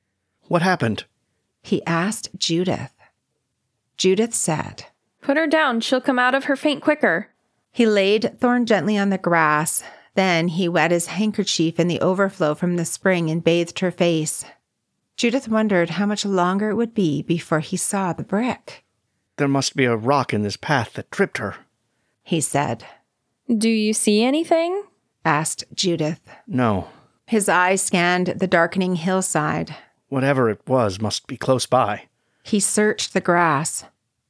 What 0.47 0.63
happened? 0.63 1.05
He 1.61 1.85
asked 1.85 2.29
Judith. 2.35 2.93
Judith 3.95 4.33
said, 4.33 4.87
Put 5.21 5.37
her 5.37 5.45
down. 5.45 5.81
She'll 5.81 6.01
come 6.01 6.17
out 6.17 6.33
of 6.33 6.45
her 6.45 6.55
faint 6.55 6.81
quicker. 6.81 7.29
He 7.71 7.85
laid 7.85 8.39
Thorn 8.39 8.65
gently 8.65 8.97
on 8.97 9.11
the 9.11 9.19
grass. 9.19 9.83
Then 10.15 10.47
he 10.47 10.67
wet 10.67 10.89
his 10.89 11.07
handkerchief 11.07 11.79
in 11.79 11.87
the 11.87 12.01
overflow 12.01 12.55
from 12.55 12.75
the 12.75 12.85
spring 12.85 13.29
and 13.29 13.43
bathed 13.43 13.79
her 13.79 13.91
face. 13.91 14.45
Judith 15.15 15.47
wondered 15.47 15.91
how 15.91 16.07
much 16.07 16.25
longer 16.25 16.71
it 16.71 16.75
would 16.75 16.95
be 16.95 17.21
before 17.21 17.59
he 17.59 17.77
saw 17.77 18.13
the 18.13 18.23
brick. 18.23 18.83
There 19.37 19.47
must 19.47 19.75
be 19.75 19.85
a 19.85 19.95
rock 19.95 20.33
in 20.33 20.41
this 20.41 20.57
path 20.57 20.93
that 20.93 21.11
tripped 21.11 21.37
her 21.37 21.55
he 22.29 22.39
said. 22.39 22.85
Do 23.47 23.69
you 23.69 23.91
see 23.91 24.23
anything? 24.23 24.83
asked 25.25 25.63
Judith. 25.73 26.21
No. 26.45 26.87
His 27.25 27.49
eyes 27.49 27.81
scanned 27.81 28.27
the 28.27 28.47
darkening 28.47 28.95
hillside. 28.95 29.75
Whatever 30.09 30.47
it 30.49 30.61
was 30.67 31.01
must 31.01 31.25
be 31.25 31.37
close 31.37 31.65
by. 31.65 32.03
He 32.43 32.59
searched 32.59 33.13
the 33.13 33.21
grass. 33.21 33.83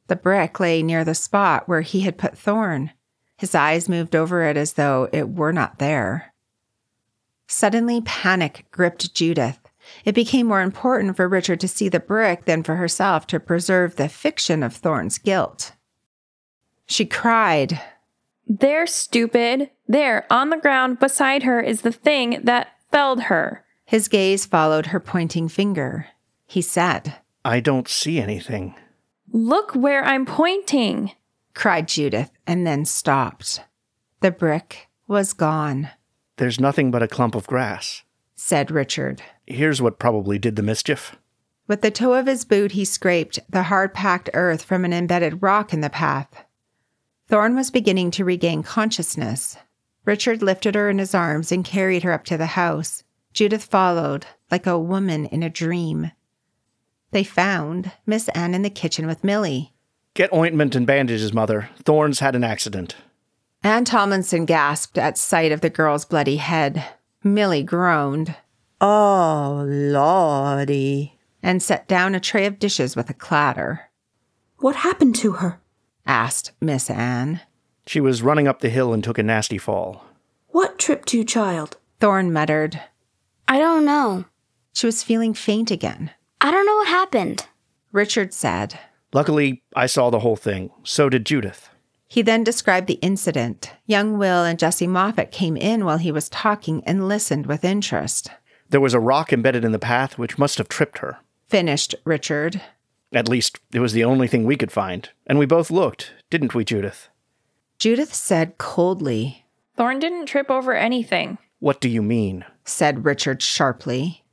The 0.07 0.15
brick 0.15 0.61
lay 0.61 0.81
near 0.81 1.03
the 1.03 1.13
spot 1.13 1.67
where 1.67 1.81
he 1.81 2.01
had 2.01 2.17
put 2.17 2.37
Thorn. 2.37 2.91
His 3.37 3.53
eyes 3.53 3.89
moved 3.89 4.15
over 4.15 4.43
it 4.43 4.55
as 4.55 4.73
though 4.73 5.09
it 5.11 5.29
were 5.29 5.53
not 5.53 5.79
there. 5.79 6.33
Suddenly, 7.47 8.01
panic 8.05 8.65
gripped 8.71 9.13
Judith. 9.13 9.59
It 10.05 10.15
became 10.15 10.47
more 10.47 10.61
important 10.61 11.17
for 11.17 11.27
Richard 11.27 11.59
to 11.59 11.67
see 11.67 11.89
the 11.89 11.99
brick 11.99 12.45
than 12.45 12.63
for 12.63 12.75
herself 12.75 13.27
to 13.27 13.39
preserve 13.41 13.97
the 13.97 14.07
fiction 14.07 14.63
of 14.63 14.73
Thorn's 14.73 15.17
guilt. 15.17 15.73
She 16.89 17.05
cried. 17.05 17.79
There, 18.47 18.87
stupid. 18.87 19.69
There, 19.87 20.25
on 20.31 20.49
the 20.49 20.57
ground 20.57 20.99
beside 20.99 21.43
her, 21.43 21.61
is 21.61 21.81
the 21.81 21.91
thing 21.91 22.41
that 22.43 22.69
felled 22.91 23.23
her. 23.23 23.63
His 23.85 24.07
gaze 24.07 24.47
followed 24.47 24.87
her 24.87 24.99
pointing 24.99 25.49
finger. 25.49 26.07
He 26.47 26.63
said, 26.63 27.15
I 27.45 27.59
don't 27.59 27.87
see 27.87 28.19
anything. 28.19 28.73
Look 29.31 29.73
where 29.75 30.03
I'm 30.03 30.25
pointing, 30.25 31.11
cried 31.53 31.87
Judith, 31.87 32.31
and 32.47 32.65
then 32.65 32.85
stopped. 32.85 33.61
The 34.21 34.31
brick 34.31 34.87
was 35.07 35.33
gone. 35.33 35.89
There's 36.37 36.59
nothing 36.59 36.89
but 36.89 37.03
a 37.03 37.07
clump 37.07 37.35
of 37.35 37.45
grass. 37.45 38.01
said 38.35 38.71
Richard. 38.71 39.21
Here's 39.45 39.81
what 39.81 39.99
probably 39.99 40.39
did 40.39 40.55
the 40.55 40.63
mischief. 40.63 41.15
With 41.67 41.81
the 41.81 41.91
toe 41.91 42.13
of 42.13 42.25
his 42.25 42.45
boot, 42.45 42.71
he 42.71 42.83
scraped 42.83 43.37
the 43.47 43.63
hard 43.63 43.93
packed 43.93 44.31
earth 44.33 44.63
from 44.63 44.85
an 44.85 44.93
embedded 44.93 45.43
rock 45.43 45.71
in 45.71 45.81
the 45.81 45.89
path. 45.91 46.45
Thorn 47.29 47.55
was 47.55 47.69
beginning 47.71 48.11
to 48.11 48.25
regain 48.25 48.63
consciousness. 48.63 49.55
Richard 50.05 50.41
lifted 50.41 50.73
her 50.75 50.89
in 50.89 50.97
his 50.97 51.13
arms 51.13 51.51
and 51.51 51.63
carried 51.63 52.03
her 52.03 52.11
up 52.11 52.25
to 52.25 52.37
the 52.37 52.47
house. 52.47 53.03
Judith 53.33 53.65
followed, 53.65 54.25
like 54.49 54.65
a 54.65 54.79
woman 54.79 55.25
in 55.27 55.43
a 55.43 55.49
dream. 55.49 56.11
They 57.11 57.23
found 57.23 57.91
Miss 58.05 58.27
Anne 58.29 58.55
in 58.55 58.63
the 58.63 58.69
kitchen 58.71 59.05
with 59.05 59.23
Millie. 59.23 59.73
Get 60.15 60.33
ointment 60.33 60.75
and 60.75 60.87
bandages, 60.87 61.31
Mother. 61.33 61.69
Thorn's 61.83 62.19
had 62.19 62.35
an 62.35 62.43
accident. 62.43 62.95
Anne 63.63 63.85
Tomlinson 63.85 64.45
gasped 64.45 64.97
at 64.97 65.17
sight 65.17 65.51
of 65.51 65.61
the 65.61 65.69
girl's 65.69 66.05
bloody 66.05 66.37
head. 66.37 66.83
Millie 67.23 67.63
groaned 67.63 68.35
Oh, 68.81 69.63
Lordy. 69.67 71.19
and 71.43 71.61
set 71.61 71.87
down 71.87 72.15
a 72.15 72.19
tray 72.19 72.45
of 72.47 72.57
dishes 72.59 72.95
with 72.95 73.09
a 73.09 73.13
clatter. 73.13 73.91
What 74.57 74.77
happened 74.77 75.15
to 75.17 75.33
her? 75.33 75.59
Asked 76.09 76.53
Miss 76.59 76.89
Anne. 76.89 77.41
She 77.85 78.01
was 78.01 78.23
running 78.23 78.47
up 78.47 78.61
the 78.61 78.69
hill 78.69 78.93
and 78.93 79.03
took 79.03 79.19
a 79.19 79.23
nasty 79.23 79.59
fall. 79.59 80.05
What 80.47 80.79
tripped 80.79 81.13
you, 81.13 81.23
child? 81.23 81.77
Thorn 81.99 82.33
muttered. 82.33 82.81
I 83.47 83.59
don't 83.59 83.85
know. 83.85 84.25
She 84.73 84.87
was 84.87 85.03
feeling 85.03 85.35
faint 85.35 85.69
again. 85.69 86.09
I 86.41 86.49
don't 86.49 86.65
know 86.65 86.77
what 86.77 86.87
happened. 86.87 87.45
Richard 87.91 88.33
said. 88.33 88.79
Luckily, 89.13 89.61
I 89.75 89.85
saw 89.85 90.09
the 90.09 90.21
whole 90.21 90.35
thing. 90.35 90.71
So 90.83 91.09
did 91.09 91.27
Judith. 91.27 91.69
He 92.07 92.23
then 92.23 92.43
described 92.43 92.87
the 92.87 92.99
incident. 93.03 93.71
Young 93.85 94.17
Will 94.17 94.43
and 94.43 94.57
Jesse 94.57 94.87
Moffat 94.87 95.29
came 95.29 95.55
in 95.55 95.85
while 95.85 95.99
he 95.99 96.11
was 96.11 96.27
talking 96.27 96.83
and 96.87 97.07
listened 97.07 97.45
with 97.45 97.63
interest. 97.63 98.31
There 98.69 98.81
was 98.81 98.95
a 98.95 98.99
rock 98.99 99.31
embedded 99.31 99.63
in 99.63 99.73
the 99.73 99.77
path 99.77 100.17
which 100.17 100.39
must 100.39 100.57
have 100.57 100.69
tripped 100.69 100.97
her. 100.99 101.19
Finished 101.49 101.93
Richard. 102.03 102.63
At 103.11 103.27
least, 103.29 103.59
it 103.73 103.79
was 103.79 103.93
the 103.93 104.03
only 104.03 104.27
thing 104.27 104.45
we 104.45 104.55
could 104.55 104.71
find. 104.71 105.09
And 105.25 105.39
we 105.39 105.45
both 105.45 105.71
looked, 105.71 106.13
didn't 106.29 106.53
we, 106.53 106.63
Judith? 106.63 107.09
Judith 107.79 108.13
said 108.13 108.57
coldly, 108.57 109.45
Thorn 109.75 109.99
didn't 109.99 110.25
trip 110.25 110.51
over 110.51 110.73
anything. 110.73 111.37
What 111.59 111.81
do 111.81 111.89
you 111.89 112.01
mean? 112.01 112.45
said 112.65 113.05
Richard 113.05 113.41
sharply. 113.41 114.23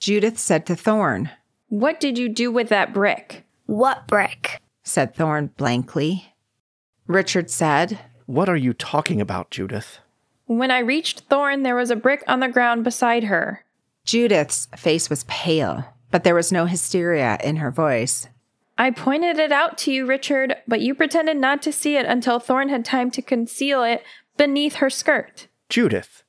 Judith 0.00 0.38
said 0.38 0.66
to 0.66 0.74
Thorn, 0.74 1.30
What 1.68 2.00
did 2.00 2.18
you 2.18 2.28
do 2.28 2.50
with 2.50 2.68
that 2.70 2.92
brick? 2.92 3.44
What 3.66 4.06
brick? 4.06 4.60
said 4.82 5.14
Thorn 5.14 5.50
blankly. 5.56 6.34
Richard 7.06 7.50
said, 7.50 7.98
What 8.26 8.48
are 8.48 8.56
you 8.56 8.72
talking 8.72 9.20
about, 9.20 9.50
Judith? 9.50 9.98
When 10.46 10.70
I 10.70 10.80
reached 10.80 11.20
Thorn, 11.20 11.62
there 11.62 11.76
was 11.76 11.90
a 11.90 11.96
brick 11.96 12.22
on 12.26 12.40
the 12.40 12.48
ground 12.48 12.84
beside 12.84 13.24
her. 13.24 13.64
Judith's 14.04 14.66
face 14.76 15.08
was 15.08 15.24
pale, 15.24 15.84
but 16.14 16.22
there 16.22 16.36
was 16.36 16.52
no 16.52 16.66
hysteria 16.66 17.36
in 17.42 17.56
her 17.56 17.72
voice. 17.72 18.28
I 18.78 18.92
pointed 18.92 19.36
it 19.40 19.50
out 19.50 19.76
to 19.78 19.92
you, 19.92 20.06
Richard, 20.06 20.54
but 20.68 20.80
you 20.80 20.94
pretended 20.94 21.36
not 21.36 21.60
to 21.62 21.72
see 21.72 21.96
it 21.96 22.06
until 22.06 22.38
Thorn 22.38 22.68
had 22.68 22.84
time 22.84 23.10
to 23.10 23.20
conceal 23.20 23.82
it 23.82 24.04
beneath 24.36 24.74
her 24.74 24.88
skirt. 24.88 25.48
Judith, 25.68 26.22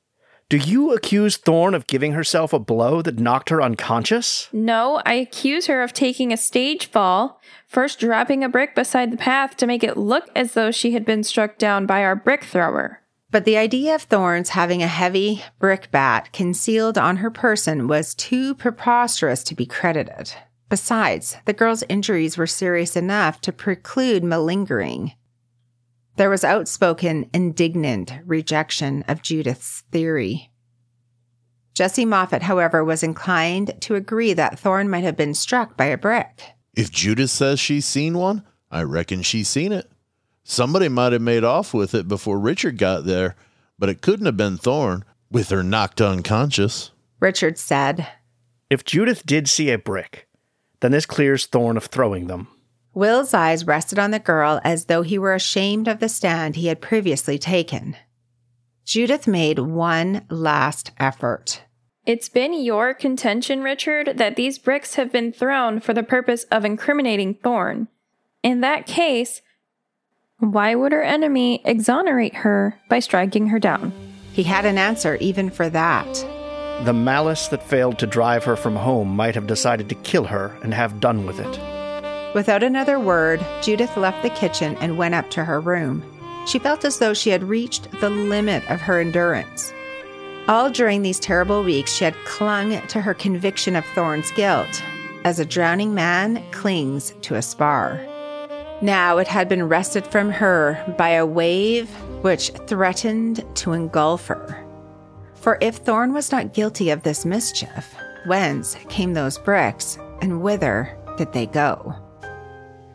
do 0.48 0.56
you 0.56 0.92
accuse 0.92 1.36
Thorn 1.36 1.72
of 1.72 1.86
giving 1.86 2.14
herself 2.14 2.52
a 2.52 2.58
blow 2.58 3.00
that 3.00 3.20
knocked 3.20 3.48
her 3.50 3.62
unconscious? 3.62 4.48
No, 4.52 5.00
I 5.06 5.14
accuse 5.14 5.66
her 5.66 5.80
of 5.84 5.92
taking 5.92 6.32
a 6.32 6.36
stage 6.36 6.86
fall, 6.86 7.40
first 7.68 8.00
dropping 8.00 8.42
a 8.42 8.48
brick 8.48 8.74
beside 8.74 9.12
the 9.12 9.16
path 9.16 9.56
to 9.58 9.68
make 9.68 9.84
it 9.84 9.96
look 9.96 10.28
as 10.34 10.54
though 10.54 10.72
she 10.72 10.94
had 10.94 11.04
been 11.04 11.22
struck 11.22 11.58
down 11.58 11.86
by 11.86 12.02
our 12.02 12.16
brick 12.16 12.42
thrower. 12.42 13.02
But 13.30 13.44
the 13.44 13.56
idea 13.56 13.94
of 13.94 14.02
Thorn's 14.02 14.50
having 14.50 14.82
a 14.82 14.88
heavy 14.88 15.42
brick 15.58 15.90
bat 15.90 16.32
concealed 16.32 16.96
on 16.96 17.16
her 17.18 17.30
person 17.30 17.88
was 17.88 18.14
too 18.14 18.54
preposterous 18.54 19.42
to 19.44 19.54
be 19.54 19.66
credited. 19.66 20.32
Besides, 20.68 21.36
the 21.44 21.52
girl's 21.52 21.84
injuries 21.88 22.38
were 22.38 22.46
serious 22.46 22.96
enough 22.96 23.40
to 23.42 23.52
preclude 23.52 24.24
malingering. 24.24 25.12
There 26.16 26.30
was 26.30 26.44
outspoken, 26.44 27.28
indignant 27.32 28.12
rejection 28.24 29.04
of 29.06 29.22
Judith's 29.22 29.82
theory. 29.92 30.50
Jesse 31.74 32.06
Moffat, 32.06 32.42
however, 32.42 32.82
was 32.82 33.02
inclined 33.02 33.74
to 33.82 33.96
agree 33.96 34.32
that 34.32 34.58
Thorne 34.58 34.88
might 34.88 35.04
have 35.04 35.16
been 35.16 35.34
struck 35.34 35.76
by 35.76 35.86
a 35.86 35.98
brick. 35.98 36.42
If 36.74 36.90
Judith 36.90 37.30
says 37.30 37.60
she's 37.60 37.84
seen 37.84 38.16
one, 38.16 38.44
I 38.70 38.82
reckon 38.82 39.22
she's 39.22 39.48
seen 39.48 39.72
it. 39.72 39.90
Somebody 40.48 40.88
might 40.88 41.12
have 41.12 41.22
made 41.22 41.42
off 41.42 41.74
with 41.74 41.92
it 41.92 42.06
before 42.06 42.38
Richard 42.38 42.78
got 42.78 43.04
there, 43.04 43.34
but 43.80 43.88
it 43.88 44.00
couldn't 44.00 44.26
have 44.26 44.36
been 44.36 44.56
Thorn 44.56 45.04
with 45.28 45.48
her 45.48 45.64
knocked 45.64 46.00
unconscious. 46.00 46.92
Richard 47.18 47.58
said, 47.58 48.06
If 48.70 48.84
Judith 48.84 49.26
did 49.26 49.48
see 49.48 49.70
a 49.70 49.76
brick, 49.76 50.28
then 50.78 50.92
this 50.92 51.04
clears 51.04 51.46
Thorn 51.46 51.76
of 51.76 51.86
throwing 51.86 52.28
them. 52.28 52.46
Will's 52.94 53.34
eyes 53.34 53.66
rested 53.66 53.98
on 53.98 54.12
the 54.12 54.20
girl 54.20 54.60
as 54.62 54.84
though 54.84 55.02
he 55.02 55.18
were 55.18 55.34
ashamed 55.34 55.88
of 55.88 55.98
the 55.98 56.08
stand 56.08 56.54
he 56.54 56.68
had 56.68 56.80
previously 56.80 57.40
taken. 57.40 57.96
Judith 58.84 59.26
made 59.26 59.58
one 59.58 60.24
last 60.30 60.92
effort. 60.96 61.64
It's 62.06 62.28
been 62.28 62.54
your 62.54 62.94
contention, 62.94 63.64
Richard, 63.64 64.16
that 64.16 64.36
these 64.36 64.60
bricks 64.60 64.94
have 64.94 65.10
been 65.10 65.32
thrown 65.32 65.80
for 65.80 65.92
the 65.92 66.04
purpose 66.04 66.44
of 66.52 66.64
incriminating 66.64 67.34
Thorn. 67.34 67.88
In 68.44 68.60
that 68.60 68.86
case, 68.86 69.42
why 70.38 70.74
would 70.74 70.92
her 70.92 71.02
enemy 71.02 71.62
exonerate 71.64 72.34
her 72.34 72.78
by 72.88 72.98
striking 72.98 73.48
her 73.48 73.58
down? 73.58 73.92
He 74.32 74.42
had 74.42 74.66
an 74.66 74.76
answer 74.76 75.16
even 75.16 75.50
for 75.50 75.70
that. 75.70 76.12
The 76.84 76.92
malice 76.92 77.48
that 77.48 77.62
failed 77.62 77.98
to 78.00 78.06
drive 78.06 78.44
her 78.44 78.54
from 78.54 78.76
home 78.76 79.16
might 79.16 79.34
have 79.34 79.46
decided 79.46 79.88
to 79.88 79.94
kill 79.96 80.24
her 80.24 80.56
and 80.62 80.74
have 80.74 81.00
done 81.00 81.24
with 81.24 81.40
it. 81.40 82.34
Without 82.34 82.62
another 82.62 83.00
word, 83.00 83.44
Judith 83.62 83.96
left 83.96 84.22
the 84.22 84.30
kitchen 84.30 84.76
and 84.76 84.98
went 84.98 85.14
up 85.14 85.30
to 85.30 85.44
her 85.44 85.58
room. 85.58 86.04
She 86.46 86.58
felt 86.58 86.84
as 86.84 86.98
though 86.98 87.14
she 87.14 87.30
had 87.30 87.42
reached 87.42 87.90
the 88.00 88.10
limit 88.10 88.70
of 88.70 88.82
her 88.82 89.00
endurance. 89.00 89.72
All 90.48 90.70
during 90.70 91.00
these 91.00 91.18
terrible 91.18 91.64
weeks, 91.64 91.92
she 91.92 92.04
had 92.04 92.14
clung 92.26 92.80
to 92.88 93.00
her 93.00 93.14
conviction 93.14 93.74
of 93.74 93.86
Thorn's 93.86 94.30
guilt, 94.32 94.82
as 95.24 95.40
a 95.40 95.46
drowning 95.46 95.94
man 95.94 96.44
clings 96.52 97.14
to 97.22 97.36
a 97.36 97.42
spar. 97.42 98.00
Now 98.82 99.18
it 99.18 99.26
had 99.26 99.48
been 99.48 99.68
wrested 99.68 100.06
from 100.06 100.30
her 100.30 100.94
by 100.98 101.10
a 101.10 101.24
wave 101.24 101.88
which 102.22 102.50
threatened 102.66 103.44
to 103.56 103.72
engulf 103.72 104.26
her. 104.26 104.64
For 105.34 105.56
if 105.60 105.76
Thorn 105.76 106.12
was 106.12 106.30
not 106.30 106.52
guilty 106.52 106.90
of 106.90 107.02
this 107.02 107.24
mischief, 107.24 107.94
whence 108.26 108.76
came 108.88 109.14
those 109.14 109.38
bricks, 109.38 109.98
and 110.20 110.42
whither 110.42 110.96
did 111.16 111.32
they 111.32 111.46
go? 111.46 111.94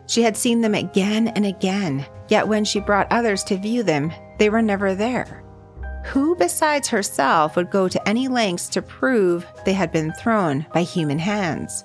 She 0.06 0.22
had 0.22 0.36
seen 0.36 0.60
them 0.60 0.74
again 0.74 1.28
and 1.28 1.46
again, 1.46 2.06
yet 2.28 2.46
when 2.46 2.64
she 2.64 2.80
brought 2.80 3.10
others 3.10 3.42
to 3.44 3.56
view 3.56 3.82
them, 3.82 4.12
they 4.38 4.50
were 4.50 4.62
never 4.62 4.94
there. 4.94 5.42
Who 6.06 6.36
besides 6.36 6.88
herself 6.88 7.56
would 7.56 7.70
go 7.70 7.88
to 7.88 8.08
any 8.08 8.28
lengths 8.28 8.68
to 8.70 8.82
prove 8.82 9.46
they 9.64 9.72
had 9.72 9.90
been 9.90 10.12
thrown 10.12 10.66
by 10.72 10.82
human 10.82 11.18
hands? 11.18 11.84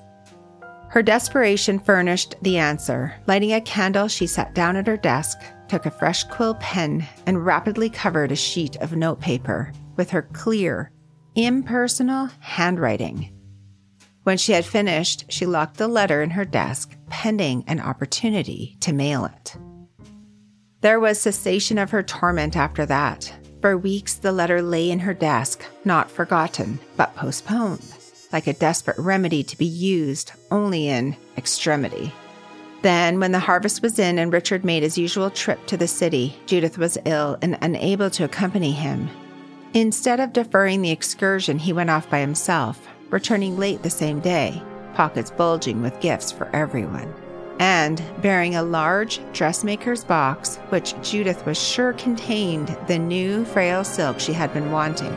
Her 0.98 1.04
desperation 1.04 1.78
furnished 1.78 2.34
the 2.42 2.58
answer. 2.58 3.14
Lighting 3.28 3.54
a 3.54 3.62
candle, 3.62 4.08
she 4.08 4.26
sat 4.26 4.56
down 4.56 4.76
at 4.76 4.88
her 4.88 4.98
desk, 4.98 5.38
took 5.68 5.86
a 5.86 5.92
fresh 5.92 6.24
quill 6.24 6.56
pen, 6.56 7.06
and 7.28 7.46
rapidly 7.46 7.88
covered 7.88 8.32
a 8.32 8.36
sheet 8.36 8.78
of 8.78 8.96
notepaper 8.96 9.72
with 9.96 10.10
her 10.10 10.24
clear, 10.34 10.92
impersonal 11.36 12.32
handwriting. 12.40 13.32
When 14.24 14.40
she 14.40 14.54
had 14.54 14.66
finished, 14.66 15.26
she 15.30 15.46
locked 15.46 15.78
the 15.78 15.88
letter 15.88 16.24
in 16.24 16.32
her 16.32 16.46
desk, 16.46 16.98
pending 17.12 17.64
an 17.68 17.80
opportunity 17.80 18.76
to 18.80 18.92
mail 18.92 19.26
it. 19.26 19.56
There 20.82 21.00
was 21.00 21.22
cessation 21.22 21.78
of 21.78 21.92
her 21.92 22.02
torment 22.02 22.58
after 22.58 22.88
that. 22.88 23.32
For 23.62 23.78
weeks, 23.78 24.16
the 24.16 24.32
letter 24.32 24.64
lay 24.64 24.90
in 24.90 24.98
her 24.98 25.14
desk, 25.14 25.64
not 25.86 26.10
forgotten, 26.10 26.80
but 26.96 27.16
postponed, 27.16 27.86
like 28.32 28.48
a 28.48 28.54
desperate 28.54 28.98
remedy 28.98 29.44
to 29.44 29.58
be 29.58 29.66
used 29.66 30.32
only 30.52 30.88
in 30.88 31.16
extremity. 31.38 32.12
Then, 32.82 33.20
when 33.20 33.32
the 33.32 33.40
harvest 33.40 33.82
was 33.82 34.00
in 34.00 34.20
and 34.20 34.32
Richard 34.32 34.64
made 34.64 34.84
his 34.84 34.98
usual 34.98 35.30
trip 35.30 35.66
to 35.68 35.78
the 35.78 35.88
city, 35.88 36.38
Judith 36.46 36.78
was 36.78 36.98
ill 37.06 37.38
and 37.42 37.58
unable 37.62 38.10
to 38.12 38.24
accompany 38.24 38.72
him. 38.72 39.10
Instead 39.74 40.20
of 40.20 40.34
deferring 40.34 40.82
the 40.82 40.92
excursion, 40.92 41.60
he 41.60 41.74
went 41.74 41.90
off 41.90 42.10
by 42.10 42.20
himself, 42.20 42.88
returning 43.10 43.58
late 43.58 43.84
the 43.84 43.90
same 43.90 44.20
day, 44.20 44.62
pockets 44.94 45.32
bulging 45.32 45.82
with 45.82 46.00
gifts 46.00 46.32
for 46.32 46.48
everyone, 46.56 47.14
and 47.60 48.02
bearing 48.22 48.56
a 48.56 48.64
large 48.64 49.20
dressmaker's 49.34 50.04
box 50.04 50.58
which 50.70 50.96
Judith 51.02 51.46
was 51.46 51.62
sure 51.62 51.94
contained 51.94 52.78
the 52.88 53.00
new 53.00 53.44
frail 53.46 53.84
silk 53.84 54.20
she 54.20 54.34
had 54.34 54.54
been 54.54 54.72
wanting. 54.72 55.16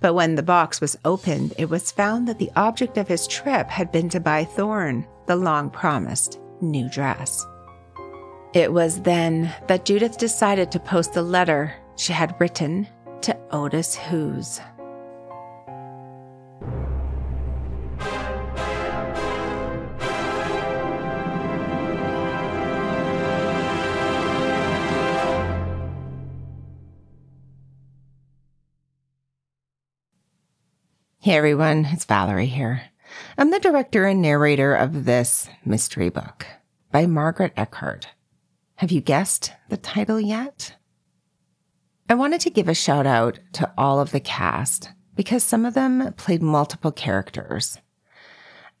But 0.00 0.14
when 0.14 0.36
the 0.36 0.42
box 0.42 0.80
was 0.80 0.96
opened, 1.04 1.54
it 1.58 1.68
was 1.68 1.90
found 1.90 2.28
that 2.28 2.38
the 2.38 2.52
object 2.54 2.98
of 2.98 3.08
his 3.08 3.26
trip 3.26 3.68
had 3.68 3.90
been 3.90 4.08
to 4.10 4.20
buy 4.20 4.44
Thorn 4.44 5.06
the 5.26 5.36
long 5.36 5.70
promised 5.70 6.40
new 6.60 6.88
dress. 6.88 7.44
It 8.54 8.72
was 8.72 9.02
then 9.02 9.52
that 9.66 9.84
Judith 9.84 10.16
decided 10.18 10.72
to 10.72 10.80
post 10.80 11.12
the 11.12 11.22
letter 11.22 11.74
she 11.96 12.12
had 12.12 12.34
written 12.40 12.86
to 13.22 13.36
Otis 13.50 13.94
Hughes. 13.94 14.60
Hey 31.20 31.36
everyone, 31.36 31.84
it's 31.86 32.04
Valerie 32.04 32.46
here. 32.46 32.80
I'm 33.36 33.50
the 33.50 33.58
director 33.58 34.04
and 34.04 34.22
narrator 34.22 34.72
of 34.72 35.04
this 35.04 35.48
mystery 35.64 36.10
book 36.10 36.46
by 36.92 37.06
Margaret 37.06 37.52
Echard. 37.56 38.04
Have 38.76 38.92
you 38.92 39.00
guessed 39.00 39.52
the 39.68 39.76
title 39.76 40.20
yet? 40.20 40.76
I 42.08 42.14
wanted 42.14 42.40
to 42.42 42.50
give 42.50 42.68
a 42.68 42.74
shout 42.74 43.04
out 43.04 43.40
to 43.54 43.68
all 43.76 43.98
of 43.98 44.12
the 44.12 44.20
cast 44.20 44.90
because 45.16 45.42
some 45.42 45.64
of 45.64 45.74
them 45.74 46.12
played 46.12 46.40
multiple 46.40 46.92
characters. 46.92 47.78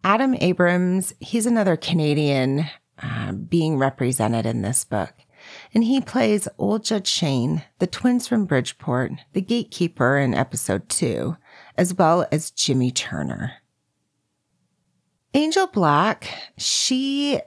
Adam 0.04 0.36
Abrams, 0.36 1.14
he's 1.18 1.44
another 1.44 1.76
Canadian 1.76 2.66
uh, 3.02 3.32
being 3.32 3.78
represented 3.78 4.46
in 4.46 4.62
this 4.62 4.84
book. 4.84 5.12
And 5.74 5.82
he 5.82 6.00
plays 6.00 6.46
Old 6.56 6.84
Judge 6.84 7.08
Shane, 7.08 7.64
the 7.80 7.86
twins 7.88 8.28
from 8.28 8.44
Bridgeport, 8.44 9.12
the 9.32 9.40
gatekeeper 9.40 10.18
in 10.18 10.34
episode 10.34 10.88
two, 10.88 11.36
as 11.78 11.94
well 11.94 12.26
as 12.30 12.50
Jimmy 12.50 12.90
Turner. 12.90 13.54
Angel 15.32 15.68
Black, 15.68 16.52
she 16.58 17.40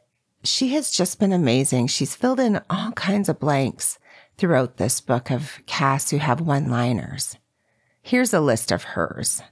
she 0.43 0.69
has 0.69 0.91
just 0.91 1.19
been 1.19 1.33
amazing. 1.33 1.85
She's 1.85 2.15
filled 2.15 2.39
in 2.39 2.61
all 2.69 2.93
kinds 2.93 3.29
of 3.29 3.39
blanks 3.39 3.99
throughout 4.37 4.77
this 4.77 4.99
book 4.99 5.29
of 5.29 5.59
casts 5.67 6.09
who 6.09 6.17
have 6.17 6.41
one-liners. 6.41 7.37
Here's 8.01 8.33
a 8.33 8.39
list 8.41 8.71
of 8.71 8.83
hers. 8.83 9.43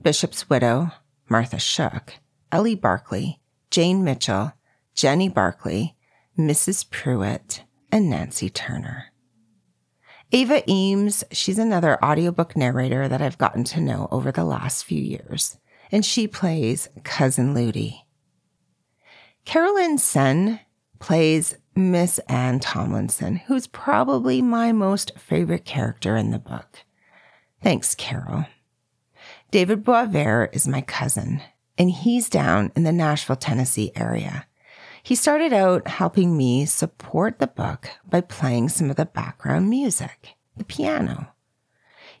Bishop's 0.00 0.48
widow, 0.48 0.92
Martha 1.28 1.58
Shook, 1.58 2.14
Ellie 2.52 2.76
Barkley, 2.76 3.40
Jane 3.70 4.04
Mitchell, 4.04 4.52
Jenny 4.94 5.28
Barkley, 5.28 5.96
Mrs. 6.38 6.88
Pruitt, 6.88 7.64
and 7.90 8.08
Nancy 8.08 8.48
Turner. 8.48 9.06
Ava 10.30 10.62
Eames, 10.70 11.24
she's 11.32 11.58
another 11.58 12.02
audiobook 12.04 12.54
narrator 12.54 13.08
that 13.08 13.22
I've 13.22 13.38
gotten 13.38 13.64
to 13.64 13.80
know 13.80 14.08
over 14.10 14.30
the 14.30 14.44
last 14.44 14.84
few 14.84 15.00
years, 15.00 15.56
and 15.90 16.04
she 16.04 16.28
plays 16.28 16.88
Cousin 17.02 17.54
Ludi. 17.54 18.04
Carolyn 19.46 19.96
Sen 19.96 20.60
plays 20.98 21.56
Miss 21.74 22.18
Anne 22.28 22.60
Tomlinson, 22.60 23.36
who's 23.36 23.66
probably 23.66 24.42
my 24.42 24.72
most 24.72 25.18
favorite 25.18 25.64
character 25.64 26.16
in 26.16 26.30
the 26.30 26.38
book. 26.38 26.80
Thanks, 27.62 27.94
Carol. 27.94 28.44
David 29.50 29.82
Boisvert 29.82 30.54
is 30.54 30.68
my 30.68 30.82
cousin, 30.82 31.40
and 31.78 31.90
he's 31.90 32.28
down 32.28 32.70
in 32.76 32.82
the 32.82 32.92
Nashville, 32.92 33.36
Tennessee 33.36 33.92
area. 33.94 34.47
He 35.02 35.14
started 35.14 35.52
out 35.52 35.88
helping 35.88 36.36
me 36.36 36.66
support 36.66 37.38
the 37.38 37.46
book 37.46 37.90
by 38.08 38.20
playing 38.20 38.68
some 38.68 38.90
of 38.90 38.96
the 38.96 39.06
background 39.06 39.70
music, 39.70 40.34
the 40.56 40.64
piano. 40.64 41.28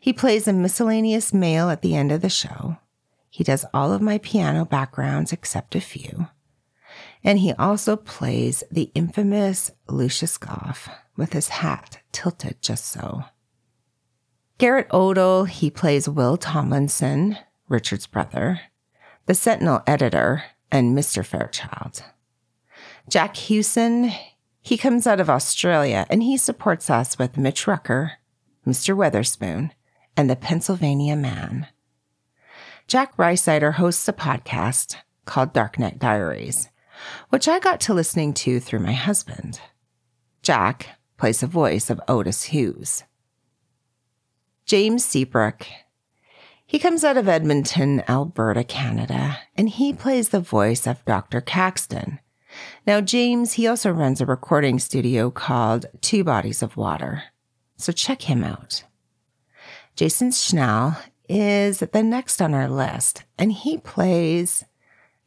He 0.00 0.12
plays 0.12 0.46
a 0.46 0.52
miscellaneous 0.52 1.34
male 1.34 1.70
at 1.70 1.82
the 1.82 1.96
end 1.96 2.12
of 2.12 2.20
the 2.20 2.28
show. 2.28 2.78
He 3.30 3.44
does 3.44 3.64
all 3.74 3.92
of 3.92 4.00
my 4.00 4.18
piano 4.18 4.64
backgrounds 4.64 5.32
except 5.32 5.74
a 5.74 5.80
few. 5.80 6.28
And 7.24 7.40
he 7.40 7.52
also 7.54 7.96
plays 7.96 8.62
the 8.70 8.90
infamous 8.94 9.70
Lucius 9.88 10.38
Goff 10.38 10.88
with 11.16 11.32
his 11.32 11.48
hat 11.48 11.98
tilted 12.12 12.62
just 12.62 12.86
so. 12.86 13.24
Garrett 14.58 14.92
Odell, 14.92 15.44
he 15.44 15.70
plays 15.70 16.08
Will 16.08 16.36
Tomlinson, 16.36 17.38
Richard's 17.68 18.06
brother, 18.06 18.60
the 19.26 19.34
Sentinel 19.34 19.82
editor, 19.86 20.44
and 20.70 20.96
Mr. 20.96 21.24
Fairchild. 21.24 22.02
Jack 23.08 23.36
Hewson, 23.36 24.12
he 24.60 24.76
comes 24.76 25.06
out 25.06 25.18
of 25.18 25.30
Australia 25.30 26.06
and 26.10 26.22
he 26.22 26.36
supports 26.36 26.90
us 26.90 27.18
with 27.18 27.38
Mitch 27.38 27.66
Rucker, 27.66 28.18
Mr. 28.66 28.94
Weatherspoon, 28.94 29.70
and 30.14 30.28
the 30.28 30.36
Pennsylvania 30.36 31.16
Man. 31.16 31.68
Jack 32.86 33.16
Rhysider 33.16 33.74
hosts 33.74 34.06
a 34.08 34.12
podcast 34.12 34.96
called 35.24 35.54
Darknet 35.54 35.98
Diaries, 35.98 36.68
which 37.30 37.48
I 37.48 37.58
got 37.60 37.80
to 37.80 37.94
listening 37.94 38.34
to 38.34 38.60
through 38.60 38.80
my 38.80 38.92
husband. 38.92 39.58
Jack 40.42 40.88
plays 41.16 41.40
the 41.40 41.46
voice 41.46 41.88
of 41.88 42.00
Otis 42.08 42.44
Hughes. 42.44 43.04
James 44.66 45.02
Seabrook, 45.02 45.66
he 46.66 46.78
comes 46.78 47.04
out 47.04 47.16
of 47.16 47.26
Edmonton, 47.26 48.02
Alberta, 48.06 48.64
Canada, 48.64 49.38
and 49.56 49.70
he 49.70 49.94
plays 49.94 50.28
the 50.28 50.40
voice 50.40 50.86
of 50.86 51.02
Dr. 51.06 51.40
Caxton, 51.40 52.20
now, 52.86 53.00
James, 53.00 53.52
he 53.52 53.66
also 53.66 53.90
runs 53.90 54.20
a 54.20 54.26
recording 54.26 54.78
studio 54.78 55.30
called 55.30 55.86
Two 56.00 56.24
Bodies 56.24 56.62
of 56.62 56.76
Water. 56.76 57.24
So 57.76 57.92
check 57.92 58.22
him 58.22 58.42
out. 58.42 58.84
Jason 59.94 60.30
Schnell 60.32 60.98
is 61.28 61.80
the 61.80 62.02
next 62.02 62.40
on 62.40 62.54
our 62.54 62.68
list, 62.68 63.24
and 63.36 63.52
he 63.52 63.76
plays 63.76 64.64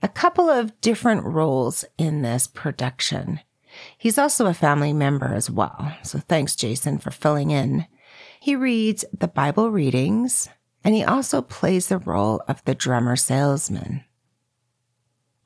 a 0.02 0.08
couple 0.08 0.50
of 0.50 0.80
different 0.82 1.24
roles 1.24 1.86
in 1.98 2.22
this 2.22 2.48
production. 2.48 3.39
He's 3.98 4.17
also 4.17 4.48
a 4.48 4.54
family 4.54 4.94
member 4.94 5.34
as 5.34 5.50
well. 5.50 5.94
So 6.04 6.20
thanks, 6.20 6.56
Jason, 6.56 6.98
for 6.98 7.12
filling 7.12 7.52
in. 7.52 7.86
He 8.39 8.56
reads 8.56 9.06
the 9.17 9.28
Bible 9.28 9.70
readings, 9.70 10.50
and 10.84 10.96
he 10.96 11.04
also 11.04 11.41
plays 11.41 11.88
the 11.88 12.00
role 12.00 12.41
of 12.48 12.63
the 12.65 12.74
drummer 12.74 13.15
salesman. 13.15 14.04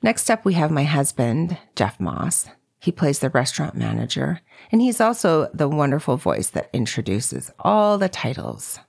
Next 0.02 0.30
up, 0.30 0.46
we 0.46 0.54
have 0.54 0.72
my 0.72 0.84
husband, 0.84 1.58
Jeff 1.76 2.00
Moss. 2.00 2.48
He 2.80 2.92
plays 2.92 3.20
the 3.20 3.30
restaurant 3.30 3.76
manager, 3.76 4.42
and 4.72 4.82
he's 4.82 5.02
also 5.02 5.50
the 5.54 5.68
wonderful 5.68 6.18
voice 6.18 6.50
that 6.52 6.70
introduces 6.72 7.52
all 7.60 7.98
the 7.98 8.10
titles. 8.10 8.80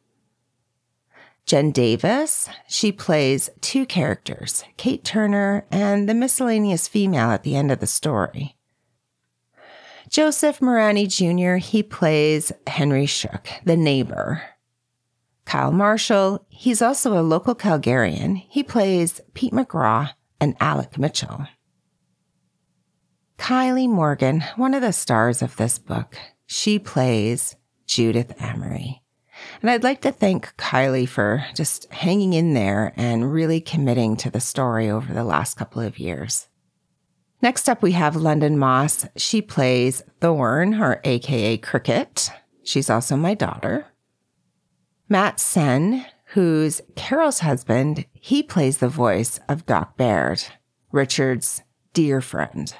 Jen 1.46 1.70
Davis, 1.70 2.48
she 2.68 2.90
plays 2.90 3.48
two 3.60 3.86
characters, 3.86 4.64
Kate 4.76 5.04
Turner 5.04 5.64
and 5.70 6.08
the 6.08 6.14
miscellaneous 6.14 6.88
female 6.88 7.30
at 7.30 7.44
the 7.44 7.54
end 7.54 7.70
of 7.70 7.78
the 7.78 7.86
story. 7.86 8.56
Joseph 10.08 10.60
Morani 10.60 11.06
Jr., 11.06 11.54
he 11.54 11.82
plays 11.82 12.52
Henry 12.66 13.06
Shook, 13.06 13.48
the 13.64 13.76
neighbor. 13.76 14.42
Kyle 15.44 15.72
Marshall, 15.72 16.44
he's 16.48 16.82
also 16.82 17.18
a 17.18 17.22
local 17.22 17.54
Calgarian. 17.54 18.36
He 18.48 18.64
plays 18.64 19.20
Pete 19.34 19.52
McGraw, 19.52 20.10
and 20.40 20.56
Alec 20.60 20.98
Mitchell. 20.98 21.46
Kylee 23.38 23.88
Morgan, 23.88 24.42
one 24.56 24.74
of 24.74 24.82
the 24.82 24.92
stars 24.92 25.42
of 25.42 25.56
this 25.56 25.78
book, 25.78 26.16
she 26.46 26.78
plays 26.78 27.56
Judith 27.86 28.34
Amory. 28.40 29.02
And 29.60 29.70
I'd 29.70 29.84
like 29.84 30.00
to 30.02 30.12
thank 30.12 30.56
Kylee 30.56 31.08
for 31.08 31.44
just 31.54 31.92
hanging 31.92 32.32
in 32.32 32.54
there 32.54 32.92
and 32.96 33.32
really 33.32 33.60
committing 33.60 34.16
to 34.16 34.30
the 34.30 34.40
story 34.40 34.88
over 34.88 35.12
the 35.12 35.24
last 35.24 35.54
couple 35.54 35.82
of 35.82 35.98
years. 35.98 36.48
Next 37.42 37.68
up, 37.68 37.82
we 37.82 37.92
have 37.92 38.16
London 38.16 38.58
Moss. 38.58 39.06
She 39.16 39.42
plays 39.42 40.02
Thorn, 40.20 40.80
or 40.80 41.00
AKA 41.04 41.58
Cricket. 41.58 42.30
She's 42.64 42.88
also 42.88 43.16
my 43.16 43.34
daughter. 43.34 43.86
Matt 45.08 45.38
Sen, 45.38 46.06
who's 46.30 46.80
Carol's 46.94 47.40
husband, 47.40 48.06
he 48.12 48.42
plays 48.42 48.78
the 48.78 48.88
voice 48.88 49.38
of 49.48 49.66
Doc 49.66 49.96
Baird, 49.96 50.44
Richard's 50.92 51.62
dear 51.92 52.20
friend. 52.20 52.74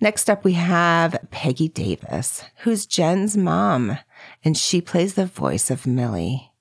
Next 0.00 0.28
up, 0.28 0.44
we 0.44 0.52
have 0.54 1.18
Peggy 1.30 1.68
Davis, 1.68 2.44
who's 2.58 2.86
Jen's 2.86 3.36
mom, 3.36 3.98
and 4.44 4.56
she 4.56 4.80
plays 4.80 5.14
the 5.14 5.26
voice 5.26 5.70
of 5.70 5.86
Millie. 5.86 6.52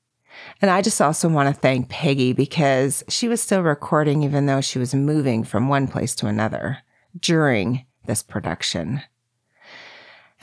And 0.62 0.69
I 0.69 0.82
just 0.82 1.02
also 1.02 1.30
want 1.30 1.54
to 1.54 1.60
thank 1.60 1.89
Peggy 1.89 2.34
because 2.34 3.04
she 3.10 3.28
was 3.28 3.41
still 3.41 3.62
recording 3.62 4.23
even 4.23 4.45
though 4.45 4.62
she 4.62 4.80
was 4.80 4.95
moving 4.95 5.43
from 5.43 5.67
one 5.67 5.88
place 5.88 6.15
to 6.15 6.28
another 6.28 6.80
during 7.19 7.86
this 8.06 8.23
production. 8.23 9.02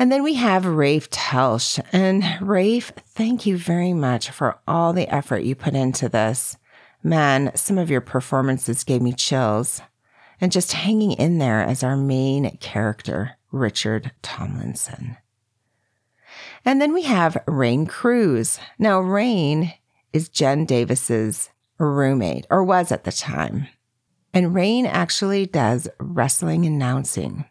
And 0.00 0.10
then 0.10 0.22
we 0.22 0.32
have 0.36 0.64
Rafe 0.64 1.10
Telsch. 1.10 1.78
And 1.92 2.24
Rafe, 2.40 2.90
thank 3.06 3.44
you 3.44 3.58
very 3.58 3.92
much 3.92 4.30
for 4.30 4.58
all 4.66 4.94
the 4.94 5.06
effort 5.14 5.40
you 5.40 5.54
put 5.54 5.74
into 5.74 6.08
this. 6.08 6.56
Man, 7.02 7.52
some 7.54 7.76
of 7.76 7.90
your 7.90 8.00
performances 8.00 8.82
gave 8.82 9.02
me 9.02 9.12
chills. 9.12 9.82
And 10.40 10.50
just 10.50 10.72
hanging 10.72 11.12
in 11.12 11.36
there 11.36 11.60
as 11.60 11.82
our 11.82 11.98
main 11.98 12.56
character, 12.60 13.36
Richard 13.52 14.10
Tomlinson. 14.22 15.18
And 16.64 16.80
then 16.80 16.94
we 16.94 17.02
have 17.02 17.36
Rain 17.46 17.84
Cruz. 17.84 18.58
Now, 18.78 19.00
Rain 19.00 19.74
is 20.14 20.30
Jen 20.30 20.64
Davis's 20.64 21.50
roommate, 21.76 22.46
or 22.48 22.64
was 22.64 22.90
at 22.90 23.04
the 23.04 23.12
time. 23.12 23.66
And 24.32 24.54
Rain 24.54 24.86
actually 24.86 25.44
does 25.44 25.90
wrestling 25.98 26.64
announcing. 26.64 27.44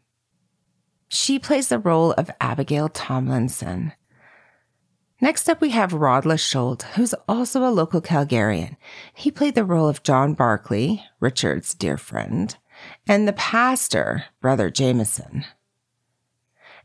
She 1.10 1.40
plays 1.40 1.70
the 1.70 1.80
role 1.80 2.14
of 2.14 2.30
Abigail 2.40 2.88
Tomlinson. 2.88 3.94
Next 5.20 5.50
up, 5.50 5.60
we 5.60 5.72
have 5.72 5.92
Rod 5.92 6.24
LaSholt, 6.24 6.84
who's 6.94 7.16
also 7.28 7.66
a 7.66 7.72
local 7.72 8.00
Calgarian. 8.00 8.78
He 9.14 9.32
played 9.32 9.56
the 9.56 9.66
role 9.66 9.90
of 9.90 10.04
John 10.04 10.34
Barkley, 10.34 11.04
Richard's 11.20 11.74
dear 11.74 11.98
friend, 11.98 12.56
and 13.08 13.28
the 13.28 13.34
pastor, 13.34 14.26
Brother 14.40 14.70
Jameson. 14.70 15.46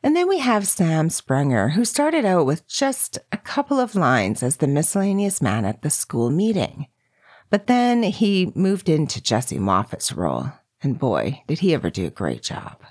And 0.02 0.16
then 0.16 0.26
we 0.26 0.38
have 0.38 0.66
Sam 0.66 1.10
Sprunger, 1.10 1.72
who 1.72 1.84
started 1.84 2.24
out 2.24 2.46
with 2.46 2.66
just 2.66 3.18
a 3.30 3.36
couple 3.36 3.78
of 3.78 3.94
lines 3.94 4.42
as 4.42 4.56
the 4.56 4.66
miscellaneous 4.66 5.40
man 5.40 5.64
at 5.64 5.82
the 5.82 5.90
school 5.90 6.30
meeting. 6.30 6.86
But 7.50 7.68
then 7.68 8.02
he 8.02 8.52
moved 8.54 8.88
into 8.88 9.22
Jesse 9.22 9.58
Moffat's 9.58 10.12
role, 10.12 10.50
and 10.82 10.98
boy, 10.98 11.42
did 11.46 11.60
he 11.60 11.72
ever 11.72 11.88
do 11.88 12.06
a 12.06 12.10
great 12.10 12.42
job. 12.42 12.82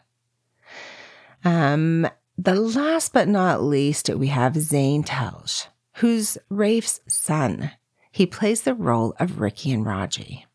Um, 1.44 2.08
the 2.38 2.56
last 2.56 3.14
but 3.14 3.28
not 3.28 3.64
least, 3.64 4.10
we 4.10 4.28
have 4.28 4.56
Zane 4.56 5.04
Telsch, 5.04 5.68
who's 5.96 6.38
Rafe's 6.50 7.02
son. 7.08 7.72
He 8.12 8.26
plays 8.26 8.62
the 8.62 8.74
role 8.74 9.16
of 9.20 9.40
Ricky 9.40 9.72
and 9.72 9.86
Raji. 9.86 10.46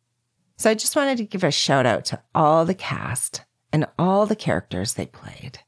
So 0.57 0.71
I 0.71 0.75
just 0.75 0.97
wanted 0.97 1.19
to 1.19 1.25
give 1.25 1.45
a 1.45 1.51
shout 1.51 1.87
out 1.87 2.05
to 2.07 2.21
all 2.35 2.65
the 2.65 2.75
cast 2.75 3.43
and 3.73 3.87
all 3.99 4.27
the 4.27 4.37
characters 4.37 4.95
they 4.95 5.07
played. 5.07 5.61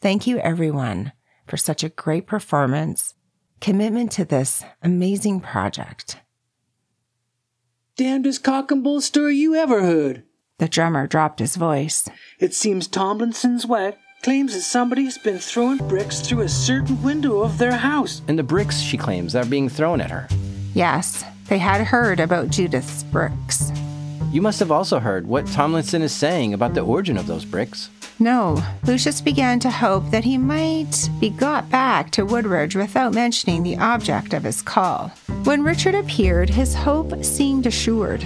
Thank 0.00 0.26
you, 0.26 0.38
everyone, 0.38 1.12
for 1.46 1.56
such 1.56 1.84
a 1.84 1.88
great 1.88 2.26
performance, 2.26 3.14
commitment 3.60 4.10
to 4.12 4.24
this 4.24 4.64
amazing 4.82 5.40
project. 5.40 6.20
Damnedest 7.96 8.42
cock 8.42 8.70
and 8.72 8.82
bull 8.82 9.00
story 9.00 9.36
you 9.36 9.54
ever 9.54 9.82
heard. 9.82 10.24
The 10.58 10.68
drummer 10.68 11.06
dropped 11.06 11.40
his 11.40 11.56
voice. 11.56 12.08
It 12.40 12.54
seems 12.54 12.88
Tomlinson's 12.88 13.66
wife 13.66 13.96
claims 14.22 14.54
that 14.54 14.60
somebody's 14.60 15.18
been 15.18 15.38
throwing 15.38 15.78
bricks 15.88 16.20
through 16.20 16.42
a 16.42 16.48
certain 16.48 17.02
window 17.02 17.40
of 17.40 17.58
their 17.58 17.72
house. 17.72 18.22
And 18.28 18.38
the 18.38 18.44
bricks, 18.44 18.78
she 18.78 18.96
claims, 18.96 19.34
are 19.34 19.44
being 19.44 19.68
thrown 19.68 20.00
at 20.00 20.12
her. 20.12 20.28
Yes, 20.74 21.24
they 21.48 21.58
had 21.58 21.84
heard 21.84 22.20
about 22.20 22.48
Judith's 22.48 23.02
bricks. 23.02 23.72
You 24.30 24.40
must 24.40 24.60
have 24.60 24.70
also 24.70 25.00
heard 25.00 25.26
what 25.26 25.48
Tomlinson 25.48 26.02
is 26.02 26.12
saying 26.12 26.54
about 26.54 26.74
the 26.74 26.82
origin 26.82 27.18
of 27.18 27.26
those 27.26 27.44
bricks. 27.44 27.90
No, 28.20 28.62
Lucius 28.86 29.20
began 29.20 29.58
to 29.58 29.70
hope 29.70 30.08
that 30.12 30.22
he 30.22 30.38
might 30.38 31.10
be 31.18 31.28
got 31.28 31.68
back 31.68 32.12
to 32.12 32.24
Woodridge 32.24 32.76
without 32.76 33.12
mentioning 33.12 33.64
the 33.64 33.76
object 33.78 34.34
of 34.34 34.44
his 34.44 34.62
call. 34.62 35.08
When 35.42 35.64
Richard 35.64 35.96
appeared, 35.96 36.48
his 36.48 36.74
hope 36.74 37.24
seemed 37.24 37.66
assured. 37.66 38.24